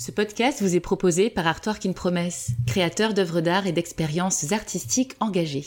[0.00, 4.52] Ce podcast vous est proposé par Art Work in Promesse, créateur d'œuvres d'art et d'expériences
[4.52, 5.66] artistiques engagées.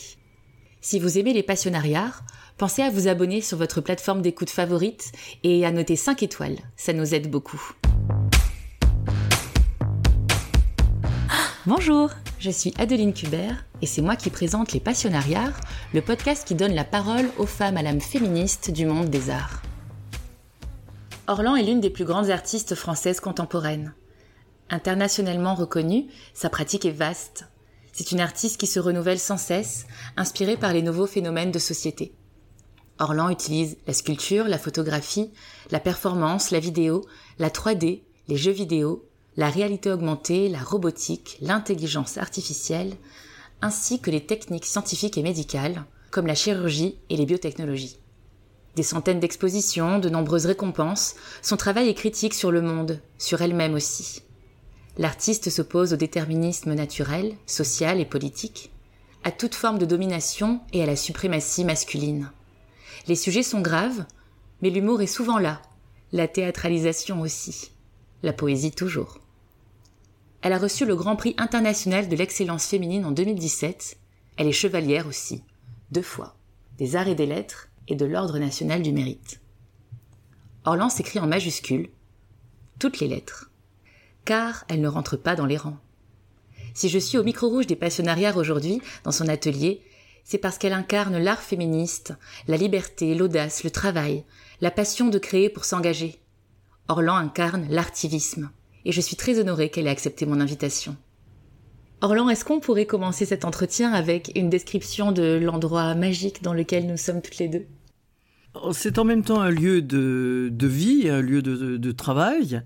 [0.80, 2.14] Si vous aimez les passionnariats,
[2.58, 5.12] pensez à vous abonner sur votre plateforme d'écoute favorite
[5.44, 7.62] et à noter 5 étoiles, ça nous aide beaucoup.
[11.66, 15.52] Bonjour, je suis Adeline Kubert et c'est moi qui présente Les Passionnariats,
[15.94, 19.62] le podcast qui donne la parole aux femmes à l'âme féministe du monde des arts.
[21.28, 23.94] Orlan est l'une des plus grandes artistes françaises contemporaines.
[24.72, 27.46] Internationalement reconnue, sa pratique est vaste.
[27.92, 32.14] C'est une artiste qui se renouvelle sans cesse, inspirée par les nouveaux phénomènes de société.
[32.98, 35.30] Orlan utilise la sculpture, la photographie,
[35.72, 37.06] la performance, la vidéo,
[37.38, 42.96] la 3D, les jeux vidéo, la réalité augmentée, la robotique, l'intelligence artificielle,
[43.62, 48.00] ainsi que les techniques scientifiques et médicales, comme la chirurgie et les biotechnologies.
[48.78, 53.74] Des centaines d'expositions, de nombreuses récompenses, son travail est critique sur le monde, sur elle-même
[53.74, 54.22] aussi.
[54.98, 58.72] L'artiste s'oppose au déterminisme naturel, social et politique,
[59.24, 62.32] à toute forme de domination et à la suprématie masculine.
[63.08, 64.06] Les sujets sont graves,
[64.62, 65.62] mais l'humour est souvent là,
[66.12, 67.72] la théâtralisation aussi,
[68.22, 69.20] la poésie toujours.
[70.42, 73.98] Elle a reçu le Grand Prix international de l'excellence féminine en 2017.
[74.38, 75.44] Elle est chevalière aussi,
[75.92, 76.36] deux fois,
[76.78, 79.40] des arts et des lettres et de l'Ordre national du mérite.
[80.66, 81.90] Orlan s'écrit en majuscule
[82.80, 83.51] toutes les lettres,
[84.26, 85.80] car elle ne rentre pas dans les rangs.
[86.74, 89.82] Si je suis au micro rouge des passionnariats aujourd'hui, dans son atelier,
[90.24, 92.14] c'est parce qu'elle incarne l'art féministe,
[92.48, 94.24] la liberté, l'audace, le travail,
[94.62, 96.20] la passion de créer pour s'engager.
[96.88, 98.52] Orlan incarne l'artivisme
[98.86, 100.96] et je suis très honorée qu'elle ait accepté mon invitation.
[102.02, 106.88] Orlan, est-ce qu'on pourrait commencer cet entretien avec une description de l'endroit magique dans lequel
[106.88, 107.66] nous sommes toutes les deux?
[108.74, 112.64] C'est en même temps un lieu de, vie, un lieu de, travail,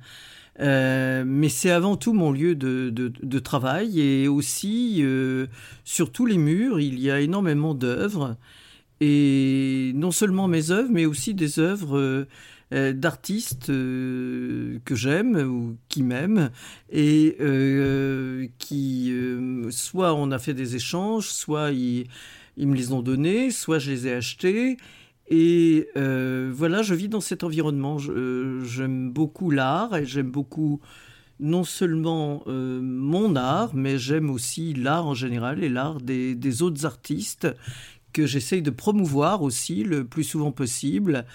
[0.61, 5.47] euh, mais c'est avant tout mon lieu de, travail et aussi euh,
[5.83, 8.37] sur tous les murs, il y a énormément d'œuvres
[9.01, 12.25] et non seulement mes œuvres, mais aussi des œuvres
[12.73, 16.49] euh, d'artistes que j'aime ou qui m'aiment
[16.91, 17.37] et
[18.57, 19.13] qui
[19.69, 22.07] soit on a fait des échanges, soit ils,
[22.57, 24.77] me les ont donnés, soit je les ai achetés.
[25.27, 27.97] Et voilà, je vis dans cet environnement.
[27.97, 30.79] J'aime beaucoup l'art et j'aime beaucoup
[31.39, 37.47] non seulement mon art, mais j'aime aussi l'art en général et l'art des, autres artistes
[38.13, 41.25] que j'essaye de promouvoir aussi le plus souvent possible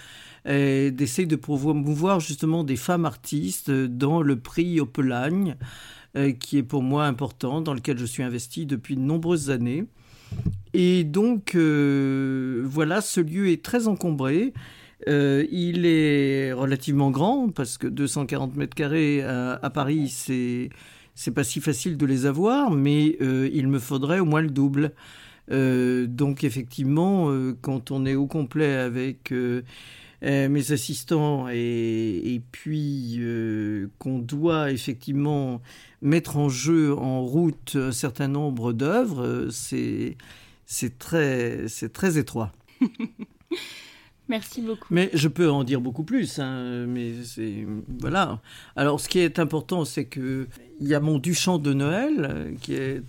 [0.45, 5.55] d'essayer de promouvoir justement des femmes artistes dans le prix Opelagne,
[6.17, 9.85] euh, qui est pour moi important, dans lequel je suis investi depuis de nombreuses années.
[10.73, 14.53] Et donc, euh, voilà, ce lieu est très encombré.
[15.07, 20.69] Euh, il est relativement grand, parce que 240 mètres carrés à, Paris, c'est
[21.13, 24.93] c'est pas si facile de les avoir, mais il me faudrait au moins le double.
[25.49, 27.29] donc effectivement,
[27.61, 29.33] quand on est au complet avec
[30.23, 35.61] euh, mes assistants et, puis euh, qu'on doit effectivement
[36.03, 42.51] mettre en jeu, en route un certain nombre d'œuvres, euh, c'est, très, très étroit.
[44.29, 44.85] Merci beaucoup.
[44.91, 46.37] Mais je peux en dire beaucoup plus.
[46.37, 47.65] Hein, mais c'est
[47.99, 48.39] voilà.
[48.75, 50.47] Alors, ce qui est important, c'est que
[50.79, 53.03] il y a mon Duchamp de Noël qui est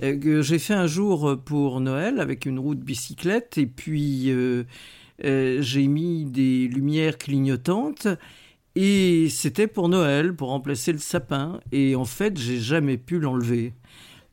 [0.00, 4.64] que j'ai fait un jour pour Noël avec une roue de bicyclette et puis euh,
[5.20, 8.08] j'ai mis des lumières clignotantes
[8.76, 11.60] et c'était pour Noël, pour remplacer le sapin.
[11.70, 13.72] Et en fait, j'ai jamais pu l'enlever.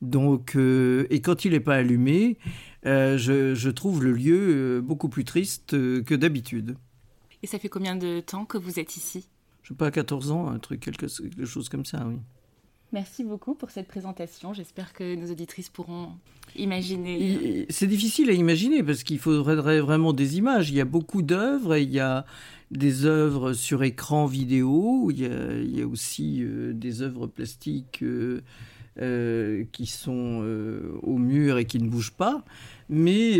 [0.00, 2.38] Donc, euh, et quand il n'est pas allumé,
[2.86, 6.76] euh, je, trouve le lieu beaucoup plus triste que d'habitude.
[7.42, 9.28] Et ça fait combien de temps que vous êtes ici?
[9.62, 11.06] Je sais pas, 14 ans, un truc, quelque
[11.44, 12.16] chose comme ça, oui.
[12.92, 14.52] Merci beaucoup pour cette présentation.
[14.52, 16.10] J'espère que nos auditrices pourront
[16.56, 17.64] imaginer.
[17.70, 20.68] C'est difficile à imaginer parce qu'il faudrait vraiment des images.
[20.68, 22.26] Il y a beaucoup d'œuvres il y a
[22.70, 25.10] des œuvres sur écran vidéo.
[25.10, 28.42] Il y a, aussi euh, des œuvres plastiques euh,
[29.00, 30.44] euh, qui sont
[31.02, 32.44] au mur et qui ne bougent pas.
[32.90, 33.38] Mais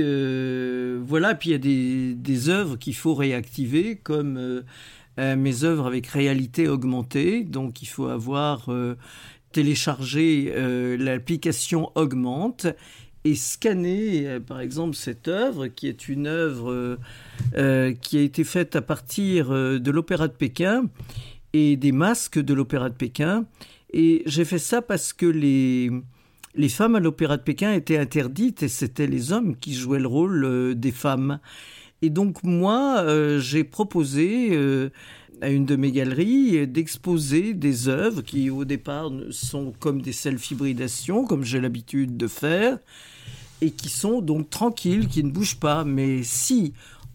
[0.99, 4.63] voilà, puis il y a des, des œuvres qu'il faut réactiver comme
[5.19, 7.45] mes œuvres avec réalité augmentée.
[7.45, 8.71] Donc il faut avoir
[9.53, 12.67] télécharger euh, l'application Augmente
[13.25, 16.99] et scanner, euh, par exemple, cette œuvre, qui est une œuvre
[17.57, 20.87] euh, qui a été faite à partir de l'Opéra de Pékin
[21.53, 23.45] et des masques de l'Opéra de Pékin.
[23.93, 25.91] Et j'ai fait ça parce que les,
[26.55, 30.09] les femmes à l'Opéra de Pékin étaient interdites et c'était les hommes qui jouaient le
[30.09, 31.39] rôle des femmes.
[32.01, 33.05] Et donc moi,
[33.39, 34.59] j'ai proposé
[35.43, 41.25] à une de mes galeries d'exposer des œuvres qui au départ sont comme des self-hybridations,
[41.25, 42.79] comme j'ai l'habitude de faire,
[43.61, 45.85] et qui sont donc tranquilles, qui ne bougent pas.
[45.85, 46.75] Mais si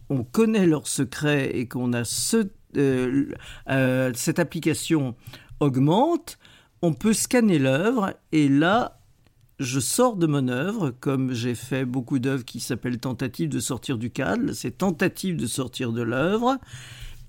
[0.10, 3.32] on connaît leur secret et qu'on a ce, euh,
[3.70, 5.16] euh, cette application
[5.62, 6.38] augmente,
[6.82, 9.00] on peut scanner l'œuvre et là,
[9.60, 13.98] je sors de mon œuvre, comme j'ai fait beaucoup d'œuvres qui s'appellent tentative de sortir
[13.98, 16.58] du cadre, c'est tentative de sortir de l'œuvre,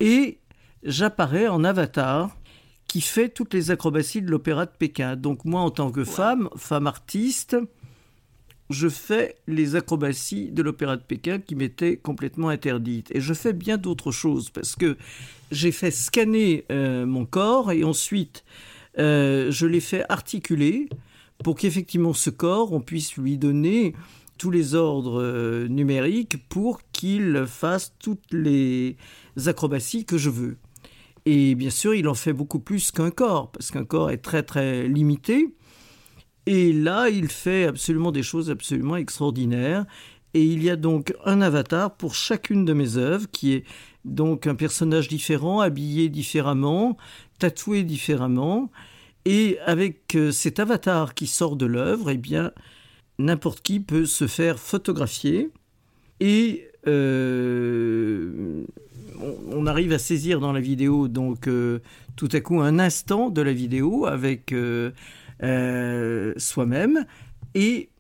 [0.01, 0.39] et
[0.83, 2.37] j'apparais en avatar
[2.87, 5.17] qui fait toutes les acrobaties de l'opéra de Pékin.
[5.17, 7.57] Donc moi, en tant que femme, femme artiste,
[8.71, 13.11] je fais les acrobaties de l'opéra de Pékin qui m'étaient complètement interdites.
[13.15, 14.97] Et je fais bien d'autres choses parce que
[15.51, 18.45] j'ai fait scanner euh, mon corps et ensuite
[18.99, 20.89] euh, je l'ai fait articuler
[21.45, 23.95] pour qu'effectivement ce corps, on puisse lui donner
[24.39, 28.97] tous les ordres euh, numériques pour qu'il fasse toutes les
[29.47, 30.57] acrobaties que je veux.
[31.31, 34.43] Et bien sûr, il en fait beaucoup plus qu'un corps, parce qu'un corps est très
[34.43, 35.55] très limité.
[36.47, 39.85] Et là, il fait absolument des choses absolument extraordinaires.
[40.33, 43.65] Et il y a donc un avatar pour chacune de mes œuvres, qui est
[44.07, 46.97] donc un personnage différent, habillé différemment,
[47.39, 48.71] tatoué différemment.
[49.27, 52.53] Et avec euh, cet avatar qui sort de l'œuvre, eh bien,
[53.19, 55.51] n'importe qui peut se faire photographier.
[56.21, 58.65] Et euh,
[59.51, 61.81] on, arrive à saisir dans la vidéo donc euh,
[62.17, 64.93] tout à coup un instant de la vidéo avec euh,
[66.37, 67.05] soi-même.
[67.55, 67.91] Et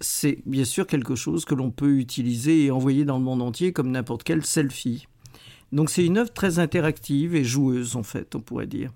[0.00, 3.72] c'est bien sûr quelque chose que l'on peut utiliser et envoyer dans le monde entier
[3.72, 5.06] comme n'importe quel selfie.
[5.72, 8.92] Donc c'est une œuvre très interactive et joueuse en fait, on pourrait dire.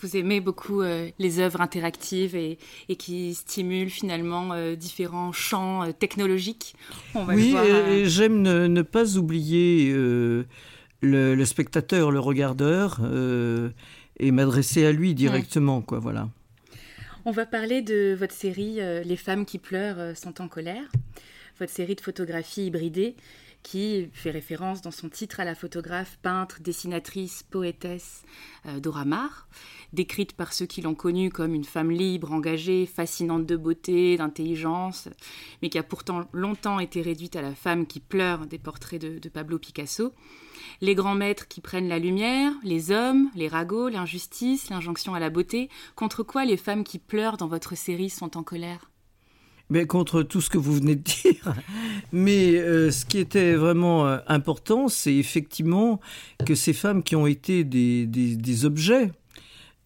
[0.00, 2.58] Vous aimez beaucoup euh, les œuvres interactives et,
[2.96, 6.74] qui stimulent finalement euh, différents champs technologiques?
[7.14, 7.54] oui,
[8.04, 9.92] j'aime ne, pas oublier
[11.00, 13.00] le, spectateur, le regardeur,
[14.18, 16.28] et m'adresser à lui directement, quoi, voilà.
[17.28, 20.84] On va parler de votre série euh, Les femmes qui pleurent euh, sont en colère,
[21.58, 23.16] votre série de photographies hybridées
[23.66, 28.22] qui fait référence dans son titre à la photographe, peintre, dessinatrice, poétesse
[28.66, 29.48] euh, Dora Maar,
[29.92, 35.08] décrite par ceux qui l'ont connue comme une femme libre, engagée, fascinante de beauté, d'intelligence,
[35.60, 39.28] mais qui a pourtant longtemps été réduite à la femme qui pleure des portraits de
[39.28, 40.12] Pablo Picasso.
[40.80, 45.28] Les grands maîtres qui prennent la lumière, les hommes, les ragots, l'injustice, l'injonction à la
[45.28, 48.92] beauté, contre quoi les femmes qui pleurent dans votre série sont en colère?
[49.68, 51.54] Mais contre tout ce que vous venez de dire.
[52.12, 56.00] Mais euh, ce qui était vraiment euh, important, c'est effectivement
[56.44, 59.10] que ces femmes qui ont été des, objets,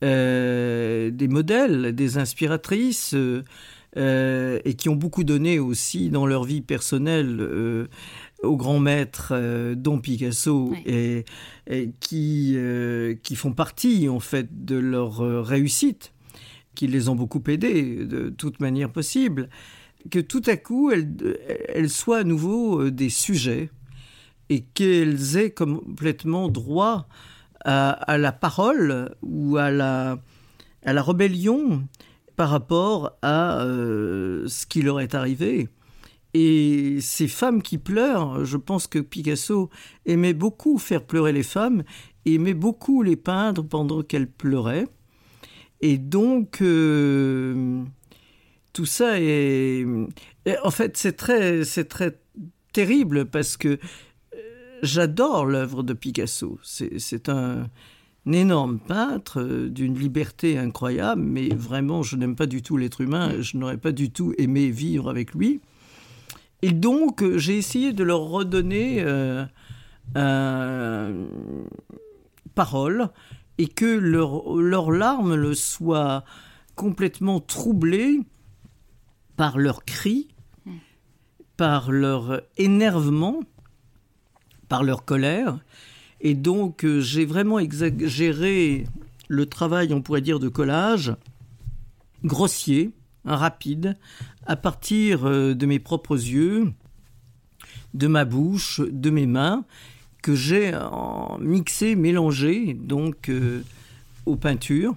[0.05, 3.15] euh, des modèles, des inspiratrices,
[3.97, 7.88] et qui ont beaucoup donné aussi dans leur vie personnelle
[8.43, 11.25] aux grands maîtres euh, dont Picasso et,
[12.00, 16.12] qui, euh, qui font partie en fait de leur euh, réussite,
[16.75, 19.49] qui les ont beaucoup aidés de toute manière possible,
[20.11, 23.70] que tout à coup elles, soient à nouveau des sujets
[24.49, 27.08] et qu'elles aient complètement droit
[27.64, 30.19] à, la parole ou à la,
[30.84, 31.87] à la rébellion
[32.37, 35.69] par rapport à ce qui leur est arrivé.
[36.32, 39.69] Et ces femmes qui pleurent, je pense que Picasso
[40.06, 41.82] aimait beaucoup faire pleurer les femmes,
[42.25, 44.87] aimait beaucoup les peindre pendant qu'elles pleuraient.
[45.81, 47.82] Et donc, euh,
[48.72, 49.87] tout ça est...
[50.63, 52.19] En fait, c'est très, très
[52.72, 53.79] terrible parce que euh,
[54.82, 56.58] j'adore l'œuvre de Picasso.
[56.63, 57.67] C'est un,
[58.27, 63.01] un, énorme peintre euh, d'une liberté incroyable, mais vraiment, je n'aime pas du tout l'être
[63.01, 63.41] humain.
[63.41, 65.60] Je n'aurais pas du tout aimé vivre avec lui.
[66.63, 69.03] Et donc, j'ai essayé de leur redonner
[70.17, 71.25] euh,
[72.55, 73.08] parole
[73.59, 76.25] et que leurs larmes le soient
[76.75, 78.21] complètement troublées
[79.37, 80.29] par leurs cris,
[81.57, 83.41] par leur énervement,
[84.69, 85.59] par leur colère.
[86.21, 88.87] Et donc, euh, j'ai vraiment exagéré
[89.29, 91.15] le travail, on pourrait dire, de collage,
[92.25, 92.93] grossier,
[93.25, 93.97] rapide,
[94.47, 96.73] à partir euh, de mes propres yeux,
[97.95, 99.65] de ma bouche, de mes mains,
[100.22, 100.72] que j'ai
[101.41, 103.62] mixé, mélangé donc euh,
[104.27, 104.94] aux peintures.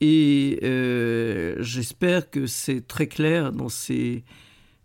[0.00, 4.24] Et euh, j'espère que c'est très clair dans ces,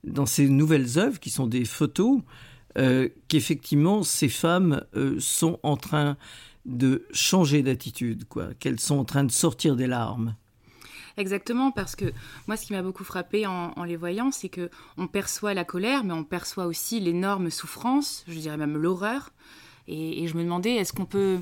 [0.03, 2.21] dans ces nouvelles œuvres qui sont des photos,
[3.27, 4.83] qu'effectivement ces femmes
[5.17, 6.15] sont en train
[6.67, 10.35] de changer d'attitude, quoi, qu'elles sont en train de sortir des larmes.
[11.17, 12.05] Exactement, parce que
[12.47, 16.03] moi, ce qui m'a beaucoup frappé en, les voyant, c'est que on perçoit la colère,
[16.03, 19.31] mais on perçoit aussi l'énorme souffrance, je dirais même l'horreur.
[19.87, 21.39] Et, je me demandais, est-ce qu'on peut,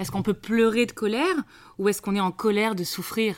[0.00, 1.36] est-ce peut pleurer de colère,
[1.78, 3.36] ou est-ce qu'on est en colère de souffrir?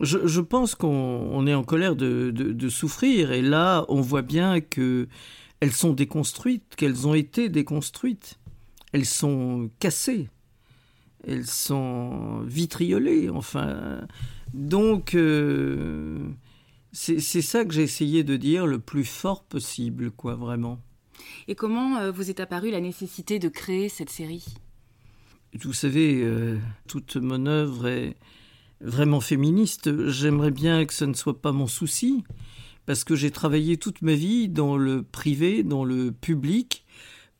[0.00, 5.08] Je, pense qu'on est en colère de, de, souffrir, et là, on voit bien que
[5.60, 8.38] elles sont déconstruites, qu'elles ont été déconstruites,
[8.92, 10.30] elles sont cassées
[11.28, 14.06] elles sont vitriolées, enfin.
[14.54, 16.18] Donc, euh,
[16.92, 20.80] c'est ça que j'ai essayé de dire le plus fort possible, quoi, vraiment.
[21.46, 24.46] Et comment euh, vous est apparue la nécessité de créer cette série?
[25.60, 28.16] Vous savez, euh, toute mon œuvre est
[28.80, 30.08] vraiment féministe.
[30.08, 32.24] J'aimerais bien que ce ne soit pas mon souci,
[32.86, 36.86] parce que j'ai travaillé toute ma vie dans le privé, dans le public,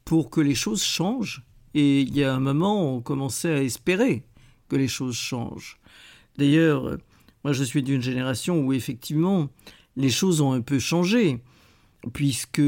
[0.04, 1.47] pour que les choses changent.
[1.78, 4.24] Et il y a un moment, on commençait à espérer
[4.68, 5.78] que les choses changent.
[6.36, 6.98] D'ailleurs,
[7.44, 9.48] moi je suis d'une génération où effectivement
[9.94, 11.40] les choses ont un peu changé,
[12.12, 12.60] puisque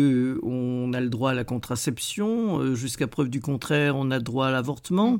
[0.45, 4.23] on a le droit à la contraception, euh, jusqu'à preuve du contraire, on a le
[4.23, 5.19] droit à l'avortement.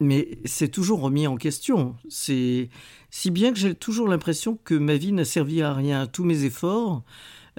[0.00, 1.94] Mais c'est toujours remis en question.
[2.08, 2.70] C'est
[3.10, 6.08] si bien que j'ai toujours l'impression que ma vie n'a servi à rien.
[6.08, 7.04] Tous mes efforts,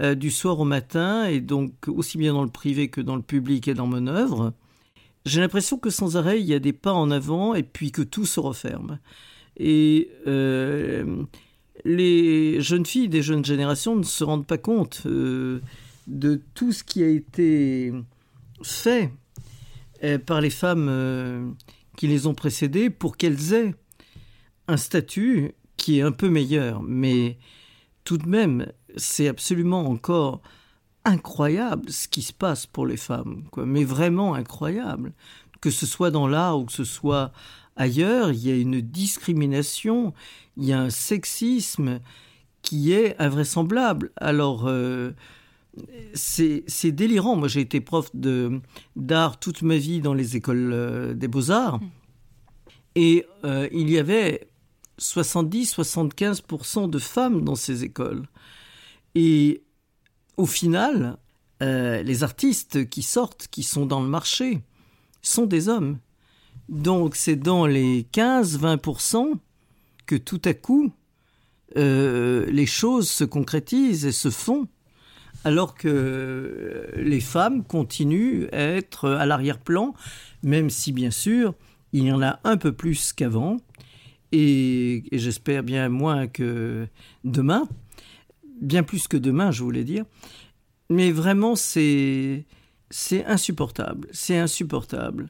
[0.01, 3.21] euh, du soir au matin, et donc aussi bien dans le privé que dans le
[3.21, 4.53] public et dans mon œuvre,
[5.29, 8.01] j'ai l'impression que sans arrêt, il y a des pas en avant et puis que
[8.01, 8.99] tout se referme.
[9.57, 11.23] Et euh,
[11.85, 15.61] les jeunes filles des jeunes générations ne se rendent pas compte euh,
[16.07, 17.93] de tout ce qui a été
[18.63, 19.11] fait
[20.03, 21.55] euh, par les femmes
[21.95, 23.75] qui les ont précédées pour qu'elles aient
[24.67, 26.81] un statut qui est un peu meilleur.
[26.81, 27.37] Mais
[28.03, 30.41] tout de même, c'est absolument encore
[31.09, 35.13] incroyable ce qui se passe pour les femmes, quoi, mais vraiment incroyable.
[35.61, 37.31] Que ce soit dans l'art ou que ce soit
[37.75, 40.13] ailleurs, il y a une discrimination,
[40.57, 41.99] il y a un sexisme
[42.61, 44.11] qui est invraisemblable.
[44.17, 45.11] Alors, euh,
[46.13, 47.35] c'est délirant.
[47.35, 48.11] Moi, j'ai été prof
[48.95, 51.79] d'art toute ma vie dans les écoles euh, des beaux-arts.
[52.95, 54.49] Et euh, il y avait
[54.99, 58.27] 70-75% de femmes dans ces écoles.
[59.15, 59.63] Et
[60.39, 61.17] au final,
[61.61, 64.61] euh, les artistes qui sortent, qui sont dans le marché,
[65.21, 65.97] sont des hommes.
[66.69, 69.33] Donc c'est dans les 15-20%
[70.05, 70.93] que tout à coup,
[71.75, 74.69] euh, les choses se concrétisent et se font,
[75.43, 79.93] alors que les femmes continuent à être à l'arrière-plan,
[80.41, 81.53] même si bien sûr,
[81.91, 83.57] il y en a un peu plus qu'avant,
[84.31, 86.87] et j'espère bien moins que
[87.25, 87.67] demain
[88.61, 90.05] bien plus que demain, je voulais dire.
[90.89, 92.45] Mais vraiment, c'est
[92.89, 94.07] c'est insupportable.
[94.11, 95.29] C'est insupportable.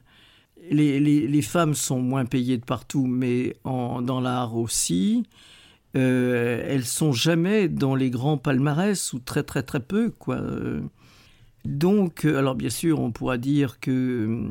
[0.70, 5.24] Les, les, femmes sont moins payées de partout, mais en, dans l'art aussi.
[5.96, 10.40] Euh, elles sont jamais dans les grands palmarès ou très très très peu quoi.
[11.64, 14.48] Donc, alors bien sûr, on pourra dire que euh,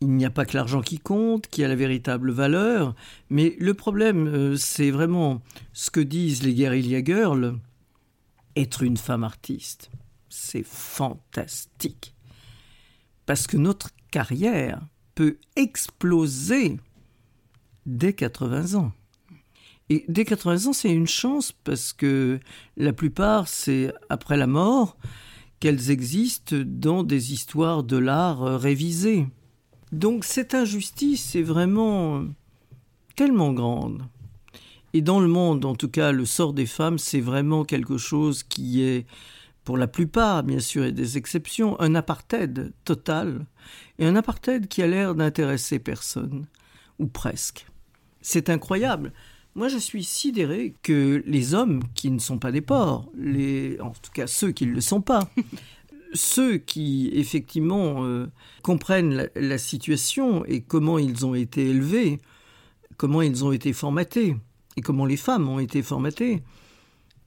[0.00, 2.94] il n'y a pas que l'argent qui compte, qui a la véritable valeur,
[3.30, 5.42] mais le problème, euh, c'est vraiment
[5.72, 7.58] ce que disent les guerrilla girls,
[8.58, 9.90] être une femme artiste,
[10.28, 12.14] c'est fantastique.
[13.26, 14.80] Parce que notre carrière
[15.14, 16.78] peut exploser
[17.86, 18.92] dès 80 ans.
[19.90, 22.40] Et dès 80 ans, c'est une chance parce que
[22.76, 24.96] la plupart, c'est après la mort
[25.60, 29.26] qu'elles existent dans des histoires de l'art révisées.
[29.92, 32.24] Donc cette injustice est vraiment
[33.16, 34.02] tellement grande.
[34.94, 38.42] Et dans le monde, en tout cas, le sort des femmes, c'est vraiment quelque chose
[38.42, 39.06] qui est,
[39.64, 43.46] pour la plupart, bien sûr, et des exceptions, un apartheid total,
[43.98, 46.46] et un apartheid qui a l'air d'intéresser personne,
[46.98, 47.66] ou presque.
[48.22, 49.12] C'est incroyable.
[49.54, 53.08] Moi, je suis sidéré que les hommes qui ne sont pas des porcs,
[53.80, 55.28] en tout cas ceux qui ne le sont pas,
[56.14, 58.26] ceux qui effectivement euh,
[58.62, 62.20] comprennent la situation et comment ils ont été élevés,
[62.96, 64.36] comment ils ont été formatés,
[64.78, 66.42] et comment les femmes ont été formatées,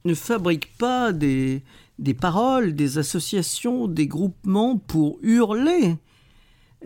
[0.06, 1.62] ne fabriquent pas des,
[2.00, 5.98] des paroles, des associations, des groupements pour hurler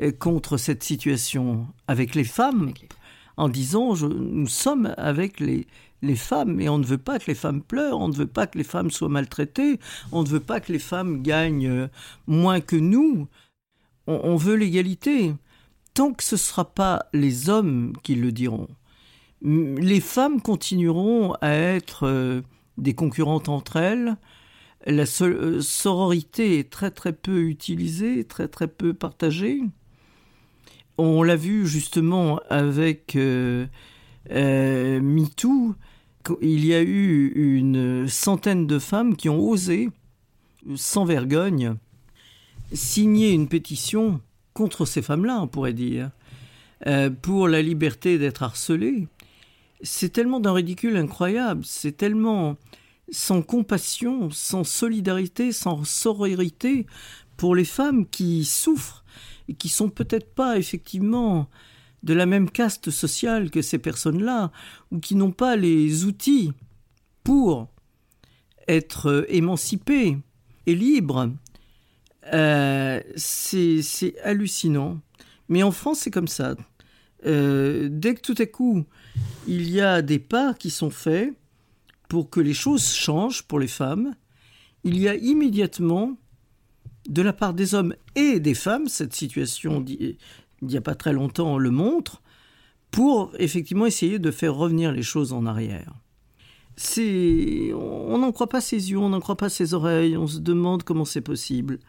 [0.01, 2.74] euh, contre cette situation avec les femmes,
[3.38, 5.67] en disant nous sommes avec les,
[6.01, 8.48] les femmes et on ne veut pas que les femmes pleurent, on ne veut pas
[8.48, 9.79] que les femmes soient maltraitées,
[10.12, 11.88] on ne veut pas que les femmes gagnent euh,
[12.27, 13.27] moins que nous,
[14.07, 15.34] on, on veut l'égalité.
[15.93, 18.67] Tant que ce ne sera pas les hommes qui le diront,
[19.45, 22.41] les femmes continueront à être euh,
[22.77, 24.17] des concurrentes entre elles.
[24.87, 29.61] La euh, sororité est très très peu utilisée, très très peu partagée.
[30.97, 33.67] On l'a vu justement avec euh,
[34.31, 35.75] MeToo,
[36.41, 39.89] il y a eu une centaine de femmes qui ont osé,
[40.75, 41.75] sans vergogne,
[42.73, 44.21] signer une pétition
[44.53, 46.09] contre ces femmes-là, on pourrait dire,
[47.21, 49.07] pour la liberté d'être harcelées.
[49.82, 52.58] C'est tellement d'un ridicule incroyable, c'est tellement
[53.10, 56.86] sans compassion, sans solidarité, sans sororité
[57.38, 59.03] pour les femmes qui souffrent
[59.48, 61.50] et qui sont peut-être pas effectivement
[62.03, 64.51] de la même caste sociale que ces personnes-là,
[64.91, 66.53] ou qui n'ont pas les outils
[67.24, 67.67] pour
[68.67, 70.17] être émancipées
[70.67, 71.32] et libres.
[72.34, 75.00] Euh, c'est hallucinant.
[75.50, 76.55] Mais en France, c'est comme ça.
[77.25, 78.86] Euh, dès que tout à coup,
[79.48, 81.34] il y a des pas qui sont faits
[82.08, 84.15] pour que les choses changent pour les femmes,
[84.84, 86.17] il y a immédiatement,
[87.10, 90.17] de la part des hommes et des femmes, cette situation il
[90.62, 92.22] n'y a pas très longtemps le montre,
[92.91, 95.94] pour effectivement essayer de faire revenir les choses en arrière.
[96.77, 100.39] C'est, on n'en croit pas ses yeux, on n'en croit pas ses oreilles, on se
[100.39, 101.79] demande comment c'est possible,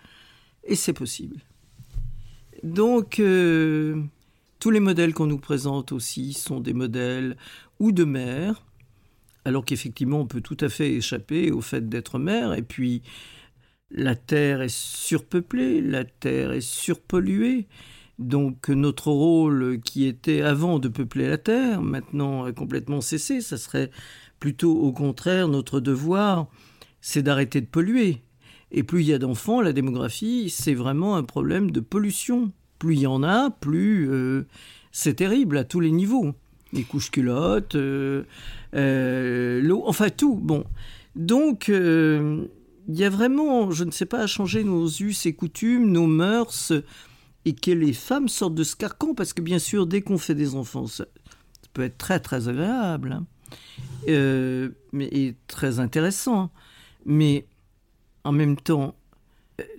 [0.64, 1.40] et c'est possible.
[2.62, 4.02] Donc, euh,
[4.58, 7.36] tous les modèles qu'on nous présente aussi sont des modèles
[7.78, 8.64] ou de mère,
[9.44, 13.02] alors qu'effectivement on peut tout à fait échapper au fait d'être mère, et puis
[13.90, 17.68] la Terre est surpeuplée, la Terre est surpolluée,
[18.18, 23.40] donc notre rôle qui était avant de peupler la Terre, maintenant a complètement cessé.
[23.40, 23.90] Ça serait
[24.40, 26.48] plutôt au contraire notre devoir,
[27.00, 28.22] c'est d'arrêter de polluer.
[28.72, 32.52] Et plus il y a d'enfants, la démographie, c'est vraiment un problème de pollution.
[32.78, 34.46] Plus il y en a, plus euh,
[34.92, 36.34] c'est terrible à tous les niveaux.
[36.72, 38.24] Les couches culottes, euh,
[38.74, 40.34] euh, l'eau, enfin tout.
[40.34, 40.64] Bon.
[41.14, 42.48] Donc, il
[42.88, 46.72] y a vraiment, je ne sais pas, à changer nos us et coutumes, nos mœurs,
[47.46, 50.34] et que les femmes sortent de ce carcan, parce que bien sûr, dès qu'on fait
[50.34, 51.06] des enfants, ça,
[51.72, 53.26] peut être très très agréable, hein.
[54.92, 56.50] mais, et très intéressant.
[57.06, 57.46] Mais
[58.24, 58.94] en même temps,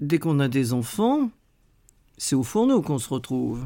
[0.01, 1.29] dès qu'on a des enfants,
[2.17, 3.65] c'est au fourneau qu'on se retrouve.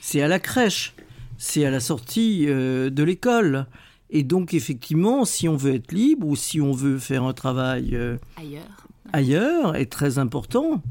[0.00, 0.94] C'est à la crèche,
[1.36, 3.66] c'est à la sortie euh, de l'école.
[4.10, 7.94] Et donc, effectivement, si on veut être libre ou si on veut faire un travail
[7.94, 8.86] euh, ailleurs.
[9.12, 10.82] ailleurs, est très important,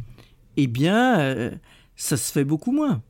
[0.56, 1.52] eh bien,
[1.96, 3.02] ça se fait beaucoup moins.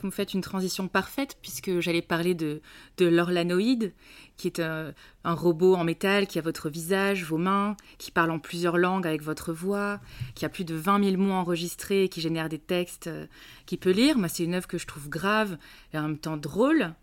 [0.00, 2.60] Vous me faites une transition parfaite puisque j'allais parler de,
[2.98, 3.94] de l'orlanoïde,
[4.36, 4.92] qui est un,
[5.24, 9.22] robot en métal qui a votre visage, vos mains, qui parle en plusieurs langues avec
[9.22, 10.00] votre voix,
[10.34, 13.26] qui a plus de 20 000 mots enregistrés, qui génère des textes, euh,
[13.66, 14.18] qui peut lire.
[14.18, 15.56] Moi, c'est une œuvre que je trouve grave
[15.92, 16.94] et en même temps drôle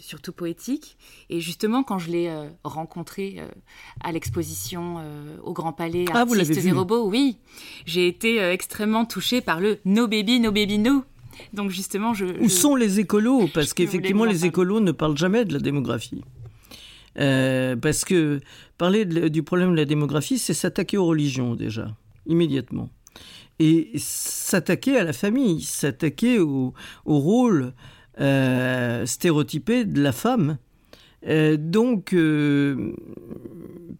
[0.00, 0.96] surtout poétique.
[1.30, 3.48] Et justement, quand je l'ai euh, rencontré euh,
[4.02, 7.38] à l'exposition euh, au Grand Palais, ah, Artistes et robots, oui,
[7.84, 11.04] j'ai été extrêmement touchée par le No Baby, No Baby, No.
[11.52, 12.24] Donc justement, je...
[12.40, 13.48] Où sont les écolos?
[13.52, 16.22] Parce qu'effectivement, les écolos ne parlent jamais de la démographie.
[17.16, 18.40] Parce que
[18.78, 22.90] parler du problème de la démographie, c'est s'attaquer aux religions déjà, immédiatement.
[23.58, 26.74] Et s'attaquer à la famille, s'attaquer au,
[27.06, 27.72] rôle
[28.20, 30.58] euh, stéréotypée de la femme.
[31.26, 32.92] Euh, donc, euh,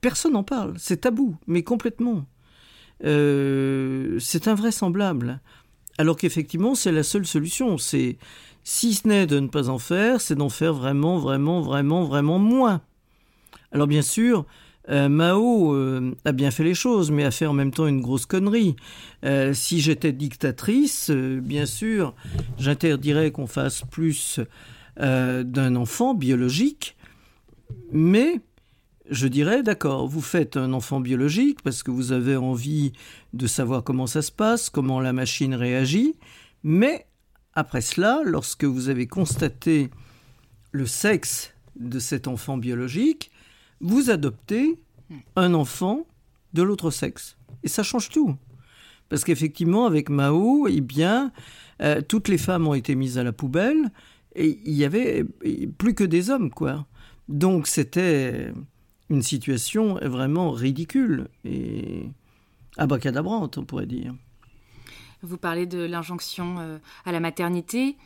[0.01, 0.75] personne n'en parle.
[0.79, 2.27] C'est tabou, mais complètement.
[3.01, 5.41] c'est invraisemblable.
[5.99, 7.79] Alors qu'effectivement, c'est la seule solution.
[7.79, 8.19] Si
[8.65, 12.83] ce n'est de ne pas en faire, c'est d'en faire vraiment, vraiment, vraiment, vraiment moins.
[13.73, 14.47] Alors bien sûr,
[14.89, 18.01] euh, Mao euh, a bien fait les choses, mais a fait en même temps une
[18.01, 18.77] grosse connerie.
[19.25, 22.15] Euh, si j'étais dictatrice, bien sûr,
[22.59, 24.41] j'interdirais qu'on fasse plus
[24.99, 26.97] d'un enfant biologique,
[27.93, 28.41] mais
[29.11, 32.93] je dirais, d'accord, vous faites un enfant biologique parce que vous avez envie
[33.35, 36.15] de savoir comment ça se passe, comment la machine réagit,
[36.65, 37.05] mais
[37.53, 39.91] après cela, lorsque vous avez constaté
[40.73, 43.31] le sexe de cet enfant biologique,
[43.81, 44.79] vous adoptez
[45.37, 46.07] un enfant
[46.55, 47.37] de l'autre sexe.
[47.63, 48.37] Et ça change tout.
[49.09, 51.33] Parce qu'effectivement, avec Mao, eh bien,
[51.81, 53.93] euh, toutes les femmes ont été mises à la poubelle
[54.35, 55.25] et il y avait
[55.79, 56.87] plus que des hommes, quoi.
[57.29, 58.53] Donc c'était
[59.09, 62.09] une situation vraiment ridicule et
[62.77, 64.15] abacadabrante, on pourrait dire.
[65.23, 67.97] Vous parlez de l'injonction euh, à la maternité.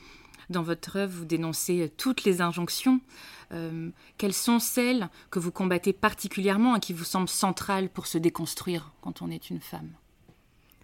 [0.48, 3.00] Dans votre œuvre, vous dénoncez euh, toutes les injonctions.
[3.52, 8.18] Euh, quelles sont celles que vous combattez particulièrement et qui vous semblent centrales pour se
[8.18, 9.90] déconstruire quand on est une femme?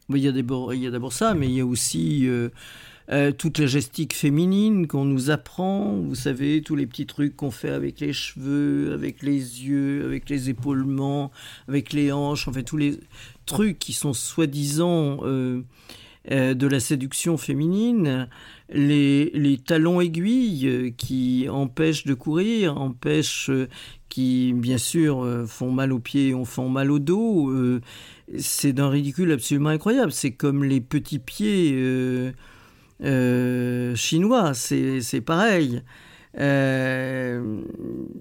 [0.08, 4.86] Il y a d'abord ça, mais il y a aussi euh, toute la gestique féminine
[4.86, 5.96] qu'on nous apprend.
[5.96, 10.28] Vous savez, tous les petits trucs qu'on fait avec les cheveux, avec les yeux, avec
[10.28, 11.32] les épaulements,
[11.66, 13.00] avec les hanches, en fait, tous les
[13.46, 18.28] trucs qui sont soi-disant de la séduction féminine,
[18.68, 23.50] les, talons aiguilles qui empêchent de courir, empêchent,
[24.08, 27.52] qui bien sûr font mal aux pieds, on font mal au dos.
[28.38, 30.12] c'est d'un ridicule absolument incroyable.
[30.12, 32.32] C'est comme les petits pieds
[33.00, 35.82] chinois, c'est pareil.
[36.38, 37.62] Euh,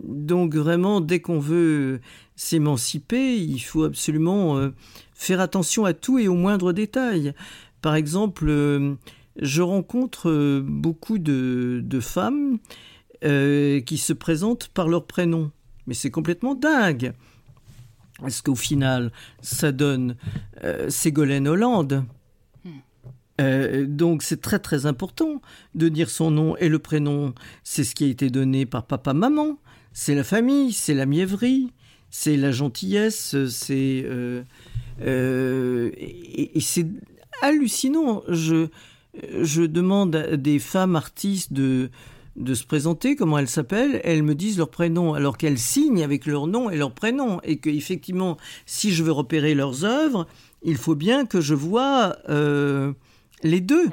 [0.03, 1.99] donc vraiment, dès qu'on veut
[2.35, 4.69] s'émanciper, il faut absolument euh,
[5.13, 7.33] faire attention à tout et au moindre détail.
[7.81, 8.95] Par exemple, euh,
[9.41, 12.59] je rencontre beaucoup de, femmes
[13.21, 15.51] qui se présentent par leur prénom.
[15.87, 17.13] Mais c'est complètement dingue.
[18.25, 20.15] Est-ce qu'au final, ça donne
[20.89, 22.05] Ségolène Hollande?
[23.41, 25.41] Euh, donc c'est très très important
[25.73, 27.33] de dire son nom et le prénom.
[27.63, 29.59] C'est ce qui a été donné par papa-maman.
[29.93, 31.71] C'est la famille, c'est la mièvrerie,
[32.09, 34.43] c'est la gentillesse, c'est euh,
[35.01, 36.87] euh, et, c'est
[37.41, 38.23] hallucinant.
[38.27, 38.67] Je
[39.41, 41.89] je demande à des femmes artistes de
[42.35, 46.25] de se présenter, comment elles s'appellent, elles me disent leur prénom, alors qu'elles signent avec
[46.25, 50.27] leur nom et leur prénom, et que effectivement, si je veux repérer leurs œuvres,
[50.61, 52.17] il faut bien que je vois
[53.43, 53.89] les deux.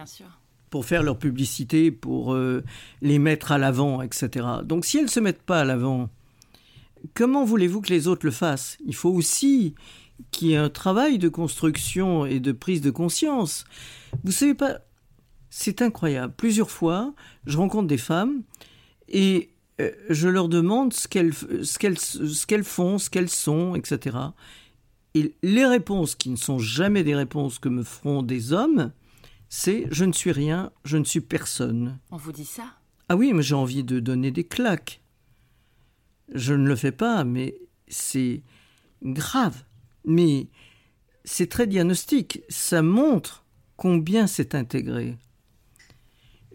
[0.71, 2.65] Pour faire leur publicité, pour euh,
[3.03, 4.47] les mettre à l'avant, etc.
[4.65, 6.09] Donc si elles ne se mettent pas à l'avant,
[7.13, 8.79] comment voulez-vous que les autres le fassent?
[8.87, 9.75] Il faut aussi
[10.31, 13.65] qu'il y ait un travail de construction et de prise de conscience.
[14.25, 14.79] Vous savez pas,
[15.55, 16.33] c'est incroyable.
[16.35, 17.13] Plusieurs fois,
[17.45, 18.43] je rencontre des femmes
[19.07, 19.51] et
[19.83, 24.17] euh, je leur demande ce qu'elles, ce qu'elles, ce qu'elles font, ce qu'elles sont, etc.
[25.13, 28.93] Et les réponses, qui ne sont jamais des réponses que me feront des hommes,
[29.51, 31.99] c'est je ne suis rien, je ne suis personne.
[32.11, 32.65] On vous dit ça?
[33.11, 35.03] Ah oui, mais j'ai envie de donner des claques.
[36.35, 38.43] Je ne le fais pas, mais c'est
[39.03, 39.65] grave.
[40.07, 40.49] Mais
[41.27, 42.41] c'est très diagnostique.
[42.49, 43.45] Ça montre
[43.77, 45.19] combien c'est intégré.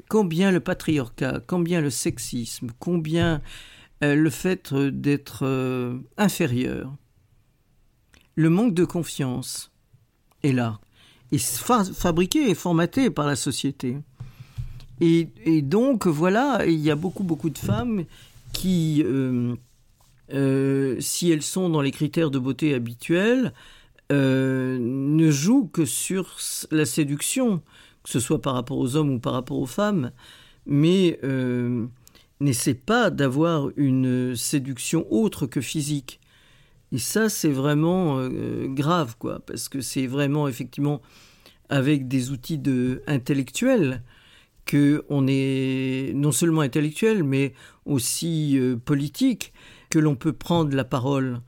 [0.09, 3.41] Combien le patriarcat, combien le sexisme, combien
[4.03, 6.95] euh, le fait d'être euh, inférieur.
[8.35, 9.71] Le manque de confiance
[10.43, 10.79] est là
[11.31, 13.97] est fabriqué et formaté par la société.
[14.99, 18.05] Et, donc, voilà, il y a beaucoup, beaucoup de femmes
[18.53, 19.55] qui, euh,
[20.33, 23.53] euh, si elles sont dans les critères de beauté habituels,
[24.11, 26.37] euh, ne jouent que sur
[26.71, 27.61] la séduction,
[28.07, 30.11] que ce soit par rapport aux hommes ou par rapport aux femmes,
[30.65, 31.19] mais
[32.39, 36.19] n'essaient pas d'avoir une séduction autre que physique.
[36.91, 41.01] Et ça, c'est vraiment euh, grave, quoi, parce que c'est vraiment effectivement
[41.69, 42.61] avec des outils
[43.07, 44.03] intellectuels
[44.65, 47.53] que on est non seulement intellectuel, mais
[47.85, 49.53] aussi euh, politique,
[49.89, 51.41] que l'on peut prendre la parole.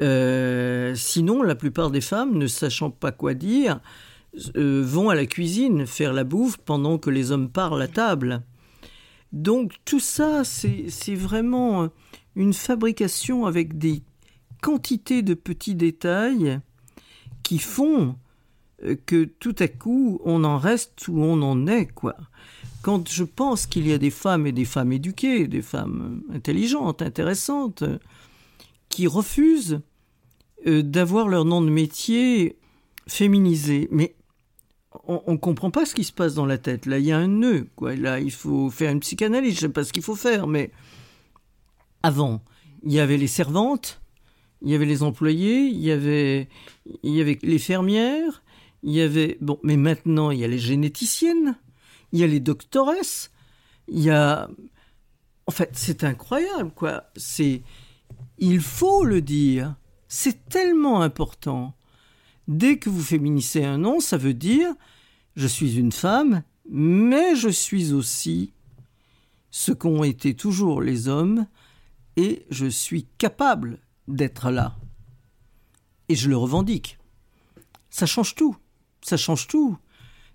[0.00, 3.80] Euh, sinon, la plupart des femmes, ne sachant pas quoi dire,
[4.54, 8.42] vont à la cuisine faire la bouffe pendant que les hommes parlent à table.
[9.32, 11.88] Donc tout ça, c'est vraiment
[12.36, 14.02] une fabrication avec des
[14.60, 16.60] quantité de petits détails
[17.42, 18.16] qui font
[18.84, 22.16] euh, que tout à coup on en reste où on en est quoi.
[22.82, 27.02] Quand je pense qu'il y a des femmes et des femmes éduquées, des femmes intelligentes,
[27.02, 27.82] intéressantes,
[28.88, 29.80] qui refusent
[30.66, 32.56] euh, d'avoir leur nom de métier
[33.06, 34.14] féminisé, mais
[35.06, 36.86] on ne comprend pas ce qui se passe dans la tête.
[36.86, 37.68] Là, il y a un nœud.
[37.76, 37.96] Quoi.
[37.96, 39.54] Là, il faut faire une psychanalyse.
[39.54, 40.70] Je ne sais pas ce qu'il faut faire, mais
[42.02, 42.42] avant,
[42.82, 44.00] il y avait les servantes,
[44.62, 46.48] il y avait les employés, il y avait,
[47.02, 48.42] il y avait les fermières,
[48.82, 51.58] il y avait bon, mais maintenant il y a les généticiennes,
[52.12, 53.30] il y a les doctoresses,
[53.88, 54.48] il y a,
[55.46, 57.04] en fait, c'est incroyable quoi.
[57.16, 57.62] C'est,
[58.38, 59.74] il faut le dire,
[60.08, 61.74] c'est tellement important.
[62.48, 64.74] Dès que vous féminisez un nom, ça veut dire
[65.36, 68.52] je suis une femme, mais je suis aussi
[69.50, 71.46] ce qu'ont été toujours les hommes,
[72.16, 74.76] et je suis capable d'être là.
[76.08, 76.98] Et je le revendique.
[77.90, 78.56] Ça change tout.
[79.02, 79.78] Ça change tout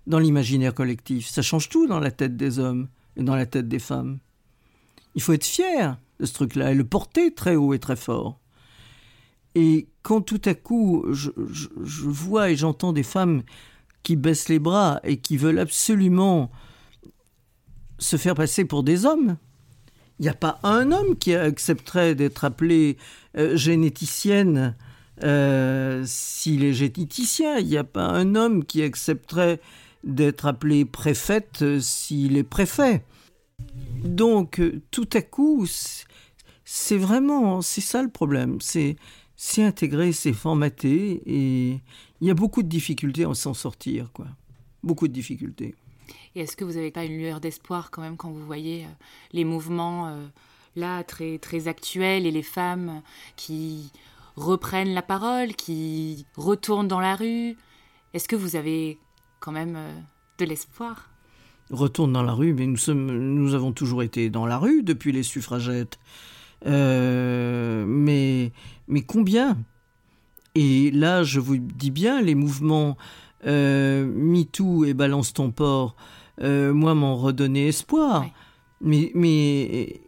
[0.06, 1.28] dans l'imaginaire collectif.
[1.28, 4.18] Ça change tout dans la tête des hommes et dans la tête des femmes.
[5.14, 8.40] Il faut être fier de ce truc-là et le porter très haut et très fort.
[9.54, 11.30] Et quand tout à coup je,
[12.04, 13.42] vois et j'entends des femmes
[14.02, 16.50] qui baissent les bras et qui veulent absolument
[17.98, 19.36] se faire passer pour des hommes,
[20.18, 22.98] il n'y a pas un homme qui accepterait d'être appelé
[23.36, 24.76] euh, généticienne
[25.22, 27.58] euh, s'il est généticien.
[27.58, 29.60] Il n'y a pas un homme qui accepterait
[30.04, 33.02] d'être appelé préfète euh, s'il est préfet.
[34.04, 35.66] Donc, tout à coup,
[36.64, 38.58] c'est vraiment, c'est ça le problème.
[38.60, 38.96] C'est,
[39.58, 41.80] intégré, c'est formaté, et
[42.20, 44.26] il y a beaucoup de difficultés à s'en sortir, quoi.
[44.82, 45.74] beaucoup de difficultés.
[46.34, 48.86] Et est-ce que vous n'avez pas une lueur d'espoir quand même quand vous voyez
[49.32, 50.16] les mouvements
[50.76, 53.02] là très très actuels et les femmes
[53.36, 53.92] qui
[54.36, 57.56] reprennent la parole, qui retournent dans la rue?
[58.12, 58.98] Est-ce que vous avez
[59.40, 59.78] quand même
[60.38, 61.08] de l'espoir?
[61.70, 65.12] Retourne dans la rue, mais nous, sommes, nous avons toujours été dans la rue depuis
[65.12, 65.98] les suffragettes.
[66.66, 68.52] Euh, mais,
[68.88, 69.58] mais combien?
[70.54, 72.96] Et là, je vous dis bien, les mouvements
[73.46, 75.96] euh, MeToo et Balance ton port,
[76.40, 78.26] euh, moi, m'ont redonné espoir.
[78.80, 80.00] Mais, mais